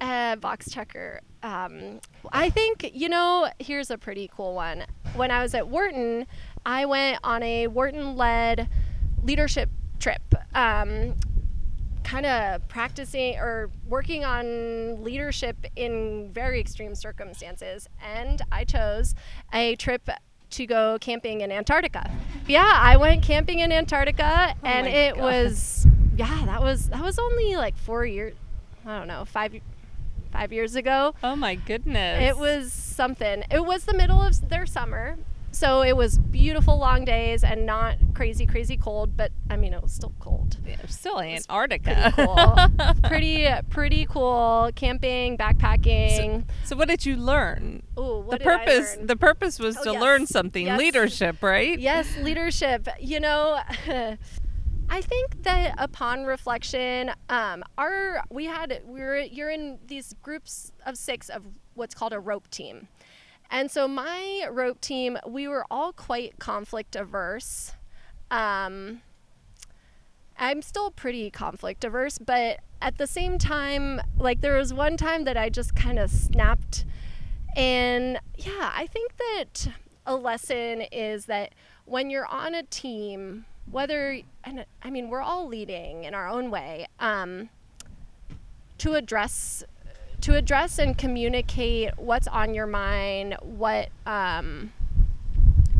uh, 0.00 0.36
box 0.36 0.70
checker. 0.70 1.20
Um, 1.42 2.00
I 2.32 2.48
think 2.48 2.92
you 2.94 3.10
know. 3.10 3.50
Here's 3.58 3.90
a 3.90 3.98
pretty 3.98 4.30
cool 4.34 4.54
one. 4.54 4.84
When 5.14 5.30
I 5.30 5.42
was 5.42 5.54
at 5.54 5.68
Wharton, 5.68 6.26
I 6.64 6.86
went 6.86 7.18
on 7.22 7.42
a 7.42 7.66
Wharton-led 7.66 8.68
leadership 9.22 9.68
trip. 9.98 10.22
Um, 10.54 11.14
kind 12.04 12.26
of 12.26 12.66
practicing 12.68 13.36
or 13.36 13.70
working 13.88 14.24
on 14.24 15.02
leadership 15.02 15.56
in 15.76 16.30
very 16.32 16.60
extreme 16.60 16.94
circumstances 16.94 17.88
and 18.02 18.42
i 18.50 18.64
chose 18.64 19.14
a 19.52 19.76
trip 19.76 20.08
to 20.50 20.66
go 20.66 20.98
camping 21.00 21.40
in 21.40 21.50
antarctica 21.52 22.10
yeah 22.46 22.72
i 22.76 22.96
went 22.96 23.22
camping 23.22 23.60
in 23.60 23.72
antarctica 23.72 24.54
oh 24.62 24.66
and 24.66 24.86
it 24.86 25.14
God. 25.14 25.22
was 25.22 25.86
yeah 26.16 26.42
that 26.46 26.60
was 26.60 26.88
that 26.88 27.02
was 27.02 27.18
only 27.18 27.56
like 27.56 27.76
four 27.76 28.04
years 28.04 28.34
i 28.86 28.98
don't 28.98 29.08
know 29.08 29.24
five 29.24 29.54
five 30.32 30.52
years 30.52 30.74
ago 30.74 31.14
Oh 31.22 31.36
my 31.36 31.54
goodness. 31.54 32.22
it 32.22 32.38
was 32.38 32.72
something. 32.72 33.44
It 33.50 33.66
was 33.66 33.84
the 33.84 33.92
middle 33.92 34.22
of 34.22 34.48
their 34.48 34.64
summer. 34.64 35.18
So 35.52 35.82
it 35.82 35.96
was 35.96 36.18
beautiful 36.18 36.78
long 36.78 37.04
days 37.04 37.44
and 37.44 37.66
not 37.66 37.96
crazy, 38.14 38.46
crazy 38.46 38.76
cold, 38.76 39.16
but 39.16 39.32
I 39.50 39.56
mean, 39.56 39.74
it 39.74 39.82
was 39.82 39.92
still 39.92 40.12
cold. 40.18 40.56
Yeah, 40.66 40.76
still 40.88 41.16
Pretty 41.18 41.34
Antarctica. 41.36 42.12
cool. 42.16 42.94
pretty, 43.08 43.48
pretty 43.70 44.06
cool. 44.06 44.70
Camping, 44.74 45.36
backpacking. 45.36 46.44
so 46.64 46.74
what 46.74 46.88
did 46.88 47.04
you 47.04 47.16
learn? 47.16 47.82
Ooh, 47.98 48.20
what 48.20 48.30
the 48.30 48.38
did 48.38 48.48
I 48.48 48.58
purpose 48.64 48.96
learn? 48.96 49.06
the 49.06 49.16
purpose 49.16 49.58
was 49.58 49.76
Oh, 49.76 49.84
to 49.84 49.92
yes. 49.92 50.00
learn 50.02 50.26
something, 50.26 50.66
Yes. 50.66 50.78
leadership, 50.78 51.42
right? 51.42 51.78
Yes, 51.78 52.08
leadership. 52.18 52.88
You 52.98 53.20
know, 53.20 53.60
I 54.88 55.00
think 55.00 55.42
that 55.44 55.74
upon 55.78 56.24
reflection, 56.24 57.12
um, 57.28 57.62
our 57.78 58.22
we 58.30 58.46
had 58.46 58.82
we 58.86 59.00
were 59.00 59.18
you're 59.20 59.50
in 59.50 59.78
these 59.86 60.14
groups 60.22 60.72
of 60.86 60.96
six 60.98 61.28
of 61.30 61.42
what's 61.74 61.94
called 61.94 62.12
a 62.12 62.20
rope 62.20 62.48
team, 62.50 62.88
and 63.52 63.70
so 63.70 63.86
my 63.86 64.48
rope 64.50 64.80
team 64.80 65.18
we 65.26 65.46
were 65.46 65.64
all 65.70 65.92
quite 65.92 66.40
conflict 66.40 66.96
averse. 66.96 67.74
Um, 68.30 69.02
I'm 70.38 70.62
still 70.62 70.90
pretty 70.90 71.30
conflict 71.30 71.84
averse, 71.84 72.18
but 72.18 72.60
at 72.80 72.98
the 72.98 73.06
same 73.06 73.38
time, 73.38 74.00
like 74.18 74.40
there 74.40 74.56
was 74.56 74.74
one 74.74 74.96
time 74.96 75.24
that 75.24 75.36
I 75.36 75.50
just 75.50 75.76
kind 75.76 75.98
of 75.98 76.10
snapped. 76.10 76.84
And 77.54 78.18
yeah, 78.36 78.72
I 78.74 78.86
think 78.86 79.12
that 79.18 79.68
a 80.06 80.16
lesson 80.16 80.82
is 80.90 81.26
that 81.26 81.54
when 81.84 82.10
you're 82.10 82.26
on 82.26 82.54
a 82.54 82.62
team, 82.62 83.44
whether, 83.70 84.18
and 84.42 84.64
I 84.82 84.90
mean, 84.90 85.10
we're 85.10 85.20
all 85.20 85.46
leading 85.46 86.04
in 86.04 86.14
our 86.14 86.28
own 86.28 86.50
way, 86.50 86.86
um, 86.98 87.50
to 88.78 88.94
address 88.94 89.62
to 90.22 90.36
address 90.36 90.78
and 90.78 90.96
communicate 90.96 91.98
what's 91.98 92.26
on 92.28 92.54
your 92.54 92.66
mind, 92.66 93.36
what 93.40 93.88
um, 94.06 94.72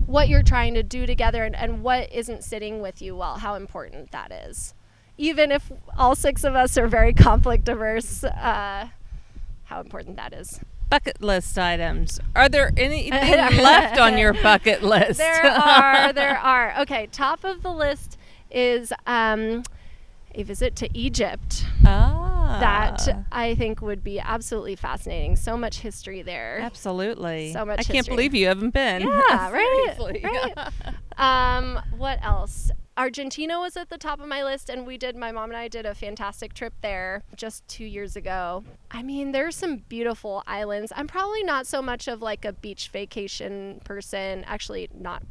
what 0.06 0.28
you're 0.28 0.42
trying 0.42 0.74
to 0.74 0.82
do 0.82 1.06
together 1.06 1.44
and, 1.44 1.56
and 1.56 1.82
what 1.82 2.12
isn't 2.12 2.44
sitting 2.44 2.82
with 2.82 3.00
you 3.00 3.16
well, 3.16 3.38
how 3.38 3.54
important 3.54 4.10
that 4.10 4.30
is. 4.30 4.74
Even 5.16 5.50
if 5.50 5.70
all 5.96 6.14
six 6.14 6.44
of 6.44 6.54
us 6.54 6.76
are 6.76 6.86
very 6.86 7.12
conflict 7.14 7.68
averse, 7.68 8.24
uh, 8.24 8.88
how 9.64 9.80
important 9.80 10.16
that 10.16 10.32
is. 10.34 10.60
Bucket 10.90 11.22
list 11.22 11.58
items. 11.58 12.20
Are 12.36 12.48
there 12.48 12.72
anything 12.76 13.10
left 13.62 13.98
on 13.98 14.18
your 14.18 14.34
bucket 14.34 14.82
list? 14.82 15.18
There 15.18 15.46
are, 15.46 16.12
there 16.12 16.38
are. 16.38 16.80
Okay, 16.80 17.08
top 17.10 17.44
of 17.44 17.62
the 17.62 17.72
list 17.72 18.18
is 18.50 18.92
um, 19.06 19.62
a 20.34 20.42
visit 20.42 20.76
to 20.76 20.88
Egypt. 20.98 21.64
ah. 21.86 22.21
That 22.62 23.26
I 23.32 23.54
think 23.54 23.82
would 23.82 24.02
be 24.02 24.20
absolutely 24.20 24.76
fascinating. 24.76 25.36
So 25.36 25.56
much 25.56 25.80
history 25.80 26.22
there. 26.22 26.58
Absolutely. 26.60 27.52
So 27.52 27.64
much 27.64 27.80
I 27.80 27.82
can't 27.82 28.06
believe 28.06 28.34
you 28.34 28.46
haven't 28.46 28.70
been. 28.70 29.02
Yeah, 29.02 29.50
right, 29.50 30.22
right. 30.22 30.72
Um, 31.16 31.80
what 31.96 32.24
else? 32.24 32.70
Argentina 32.96 33.58
was 33.58 33.76
at 33.76 33.88
the 33.88 33.96
top 33.96 34.20
of 34.20 34.28
my 34.28 34.44
list, 34.44 34.68
and 34.68 34.86
we 34.86 34.98
did. 34.98 35.16
My 35.16 35.32
mom 35.32 35.50
and 35.50 35.56
I 35.56 35.68
did 35.68 35.86
a 35.86 35.94
fantastic 35.94 36.52
trip 36.52 36.74
there 36.82 37.22
just 37.36 37.66
two 37.66 37.84
years 37.84 38.16
ago. 38.16 38.64
I 38.90 39.02
mean, 39.02 39.32
there's 39.32 39.56
some 39.56 39.78
beautiful 39.88 40.42
islands. 40.46 40.92
I'm 40.94 41.06
probably 41.06 41.42
not 41.42 41.66
so 41.66 41.80
much 41.80 42.06
of 42.06 42.20
like 42.20 42.44
a 42.44 42.52
beach 42.52 42.88
vacation 42.88 43.80
person. 43.84 44.44
Actually, 44.44 44.88
not. 44.94 45.22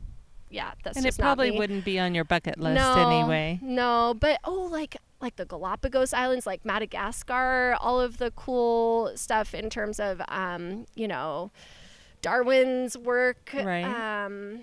Yeah, 0.49 0.71
that's 0.83 0.97
and 0.97 1.05
it 1.05 1.15
probably 1.17 1.51
wouldn't 1.51 1.85
be 1.85 1.97
on 1.97 2.13
your 2.13 2.25
bucket 2.25 2.59
list 2.59 2.75
no, 2.75 3.09
anyway. 3.09 3.59
No, 3.61 4.15
but 4.19 4.39
oh, 4.43 4.67
like 4.71 4.97
like 5.21 5.35
the 5.35 5.45
Galapagos 5.45 6.13
Islands, 6.13 6.45
like 6.45 6.65
Madagascar, 6.65 7.75
all 7.79 7.99
of 8.01 8.17
the 8.17 8.31
cool 8.31 9.11
stuff 9.15 9.53
in 9.53 9.69
terms 9.69 9.99
of 9.99 10.21
um, 10.27 10.85
you 10.95 11.07
know, 11.07 11.51
Darwin's 12.21 12.97
work. 12.97 13.51
Right. 13.53 13.83
Um, 13.83 14.61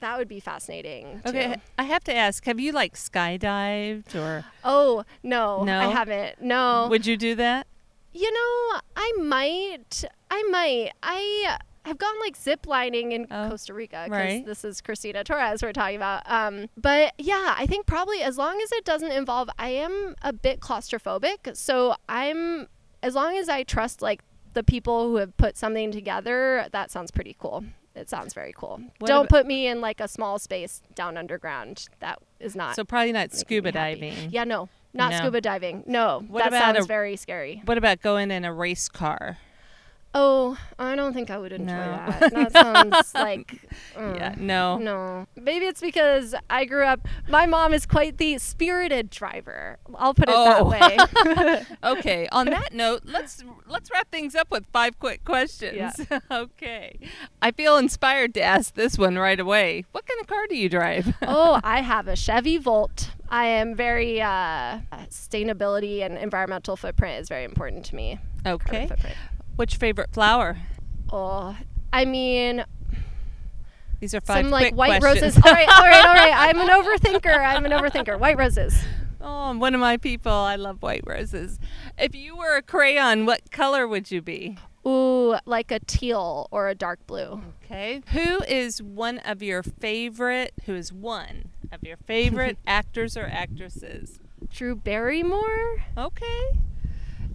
that 0.00 0.16
would 0.18 0.28
be 0.28 0.40
fascinating. 0.40 1.20
Okay, 1.26 1.54
too. 1.54 1.60
I 1.78 1.82
have 1.84 2.02
to 2.04 2.14
ask, 2.14 2.44
have 2.46 2.58
you 2.58 2.72
like 2.72 2.94
skydived 2.94 4.14
or 4.14 4.44
Oh 4.64 5.04
no, 5.22 5.62
No? 5.62 5.78
I 5.78 5.86
haven't. 5.92 6.40
No. 6.40 6.88
would 6.88 7.06
you 7.06 7.16
do 7.16 7.34
that? 7.36 7.66
you 8.12 8.32
know, 8.32 8.80
I 8.96 9.12
might. 9.18 10.04
I 10.30 10.42
might. 10.50 10.90
I 11.02 11.58
have 11.90 11.98
gone 11.98 12.18
like 12.20 12.36
zip 12.36 12.66
lining 12.66 13.12
in 13.12 13.26
Oh, 13.30 13.50
Costa 13.50 13.74
Rica 13.74 14.04
because 14.06 14.10
right. 14.10 14.46
this 14.46 14.64
is 14.64 14.80
Christina 14.80 15.22
Torres 15.24 15.62
we're 15.62 15.72
talking 15.72 15.96
about. 15.96 16.22
Um, 16.30 16.68
but 16.76 17.12
yeah, 17.18 17.54
I 17.58 17.66
think 17.66 17.86
probably 17.86 18.22
as 18.22 18.38
long 18.38 18.60
as 18.62 18.72
it 18.72 18.84
doesn't 18.84 19.12
involve, 19.12 19.50
I 19.58 19.68
am 19.70 20.14
a 20.22 20.32
bit 20.32 20.60
claustrophobic, 20.60 21.56
so 21.56 21.94
I'm 22.08 22.66
as 23.02 23.14
long 23.14 23.36
as 23.36 23.48
I 23.48 23.62
trust 23.62 24.02
like 24.02 24.22
the 24.54 24.62
people 24.64 25.08
who 25.08 25.16
have 25.16 25.36
put 25.36 25.56
something 25.56 25.90
together. 25.92 26.66
That 26.72 26.90
sounds 26.90 27.10
pretty 27.10 27.36
cool. 27.38 27.64
It 27.94 28.08
sounds 28.08 28.34
very 28.34 28.52
cool. 28.56 28.80
What 28.98 29.08
Don't 29.08 29.28
put 29.28 29.46
me 29.46 29.66
in 29.66 29.80
like 29.80 30.00
a 30.00 30.08
small 30.08 30.38
space 30.38 30.80
down 30.94 31.16
underground. 31.16 31.86
That 31.98 32.18
is 32.38 32.54
not. 32.56 32.76
So 32.76 32.84
probably 32.84 33.12
not 33.12 33.32
scuba 33.32 33.72
diving. 33.72 34.30
Yeah, 34.30 34.44
no, 34.44 34.68
not 34.94 35.10
No. 35.10 35.18
scuba 35.18 35.40
diving. 35.40 35.82
No, 35.86 36.24
What 36.28 36.50
that 36.50 36.52
sounds 36.52 36.84
a- 36.84 36.88
very 36.88 37.16
scary. 37.16 37.62
What 37.64 37.78
about 37.78 38.00
going 38.00 38.30
in 38.30 38.44
a 38.44 38.54
race 38.54 38.88
car? 38.88 39.38
Oh, 40.12 40.58
I 40.76 40.96
don't 40.96 41.12
think 41.12 41.30
I 41.30 41.38
would 41.38 41.52
enjoy 41.52 41.66
No. 41.72 41.76
that. 41.76 42.32
That 42.32 42.52
sounds 42.52 43.14
like 43.14 43.46
mm, 43.96 44.16
Yeah, 44.16 44.34
no. 44.38 44.76
no. 44.78 45.26
Maybe 45.36 45.66
it's 45.66 45.80
because 45.80 46.34
I 46.50 46.64
grew 46.64 46.84
up. 46.84 47.06
My 47.28 47.46
mom 47.46 47.72
is 47.72 47.86
quite 47.86 48.18
the 48.18 48.36
spirited 48.38 49.08
driver. 49.10 49.78
I'll 49.94 50.14
put 50.14 50.28
it 50.28 50.34
Oh. 50.36 50.68
that 50.68 51.26
way. 51.46 51.64
Okay. 51.84 52.28
On 52.32 52.46
that 52.46 52.72
note, 52.74 53.02
let's 53.04 53.44
let's 53.68 53.88
wrap 53.92 54.10
things 54.10 54.34
up 54.34 54.50
with 54.50 54.64
five 54.72 54.98
quick 54.98 55.24
questions. 55.24 56.04
Yeah. 56.10 56.18
okay. 56.30 56.98
I 57.40 57.52
feel 57.52 57.76
inspired 57.76 58.34
to 58.34 58.42
ask 58.42 58.74
this 58.74 58.98
one 58.98 59.16
right 59.16 59.38
away. 59.38 59.84
What 59.92 60.06
kind 60.06 60.20
of 60.20 60.26
car 60.26 60.46
do 60.48 60.56
you 60.56 60.68
drive? 60.68 61.14
oh, 61.22 61.60
I 61.62 61.82
have 61.82 62.08
a 62.08 62.16
Chevy 62.16 62.56
Volt. 62.58 63.10
I 63.28 63.46
am 63.46 63.76
very 63.76 64.20
uh, 64.20 64.78
sustainability 65.08 66.00
and 66.04 66.18
environmental 66.18 66.76
footprint 66.76 67.20
is 67.20 67.28
very 67.28 67.44
important 67.44 67.84
to 67.86 67.94
me. 67.94 68.18
Okay. 68.44 68.90
Your 69.58 69.66
favorite 69.78 70.12
flower? 70.12 70.58
Oh, 71.12 71.56
I 71.92 72.04
mean, 72.04 72.64
These 74.00 74.14
are 74.14 74.20
five 74.20 74.44
some 74.44 74.50
like 74.50 74.74
white 74.74 75.00
questions. 75.00 75.36
roses. 75.36 75.42
all 75.44 75.52
right, 75.52 75.68
all 75.68 75.84
right, 75.84 76.04
all 76.06 76.14
right. 76.14 76.32
I'm 76.34 76.58
an 76.60 76.68
overthinker. 76.84 77.36
I'm 77.36 77.64
an 77.66 77.72
overthinker. 77.72 78.18
White 78.18 78.38
roses. 78.38 78.82
oh, 79.20 79.26
I'm 79.50 79.60
one 79.60 79.74
of 79.74 79.80
my 79.80 79.96
people. 79.96 80.32
I 80.32 80.56
love 80.56 80.82
white 80.82 81.02
roses. 81.06 81.58
If 81.98 82.14
you 82.14 82.36
were 82.36 82.56
a 82.56 82.62
crayon, 82.62 83.26
what 83.26 83.50
color 83.50 83.86
would 83.86 84.10
you 84.10 84.22
be? 84.22 84.56
Ooh, 84.86 85.36
like 85.44 85.70
a 85.70 85.80
teal 85.80 86.48
or 86.50 86.68
a 86.68 86.74
dark 86.74 87.06
blue. 87.06 87.42
Okay. 87.64 88.00
Who 88.12 88.42
is 88.44 88.82
one 88.82 89.18
of 89.18 89.42
your 89.42 89.62
favorite? 89.62 90.52
Who 90.64 90.74
is 90.74 90.90
one 90.92 91.50
of 91.70 91.82
your 91.82 91.98
favorite 91.98 92.56
actors 92.66 93.16
or 93.16 93.26
actresses? 93.26 94.20
Drew 94.48 94.74
Barrymore? 94.74 95.84
Okay. 95.98 96.58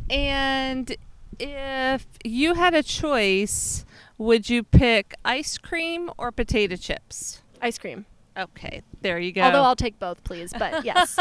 And 0.09 0.95
if 1.39 2.05
you 2.23 2.53
had 2.53 2.73
a 2.73 2.83
choice, 2.83 3.85
would 4.17 4.49
you 4.49 4.63
pick 4.63 5.13
ice 5.23 5.57
cream 5.57 6.09
or 6.17 6.31
potato 6.31 6.75
chips? 6.75 7.41
Ice 7.61 7.77
cream. 7.77 8.05
Okay, 8.37 8.81
there 9.01 9.17
you 9.17 9.31
go. 9.31 9.41
Although 9.43 9.63
I'll 9.63 9.77
take 9.77 9.97
both, 9.97 10.21
please. 10.23 10.53
But 10.57 10.83
yes. 10.85 11.17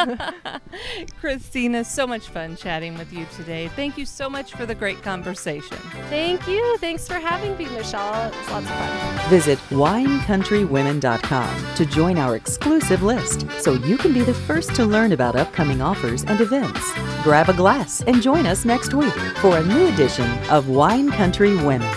Christina, 1.20 1.84
so 1.84 2.06
much 2.06 2.28
fun 2.28 2.56
chatting 2.56 2.96
with 2.98 3.12
you 3.12 3.26
today. 3.36 3.68
Thank 3.68 3.96
you 3.96 4.04
so 4.04 4.28
much 4.28 4.52
for 4.52 4.66
the 4.66 4.74
great 4.74 5.00
conversation. 5.02 5.76
Thank 6.08 6.48
you. 6.48 6.76
Thanks 6.78 7.06
for 7.06 7.14
having 7.14 7.56
me, 7.56 7.66
Michelle. 7.66 8.28
It 8.28 8.36
was 8.36 8.50
lots 8.50 8.66
of 8.66 8.72
fun. 8.72 9.30
Visit 9.30 9.58
winecountrywomen.com 9.70 11.74
to 11.76 11.86
join 11.86 12.18
our 12.18 12.34
exclusive 12.36 13.02
list 13.02 13.46
so 13.60 13.74
you 13.74 13.96
can 13.96 14.12
be 14.12 14.22
the 14.22 14.34
first 14.34 14.74
to 14.74 14.84
learn 14.84 15.12
about 15.12 15.36
upcoming 15.36 15.80
offers 15.80 16.24
and 16.24 16.40
events. 16.40 16.92
Grab 17.22 17.48
a 17.48 17.54
glass 17.54 18.02
and 18.02 18.20
join 18.20 18.44
us 18.46 18.64
next 18.64 18.92
week 18.92 19.14
for 19.36 19.58
a 19.58 19.64
new 19.64 19.86
edition 19.88 20.28
of 20.50 20.68
Wine 20.68 21.12
Country 21.12 21.54
Women. 21.56 21.94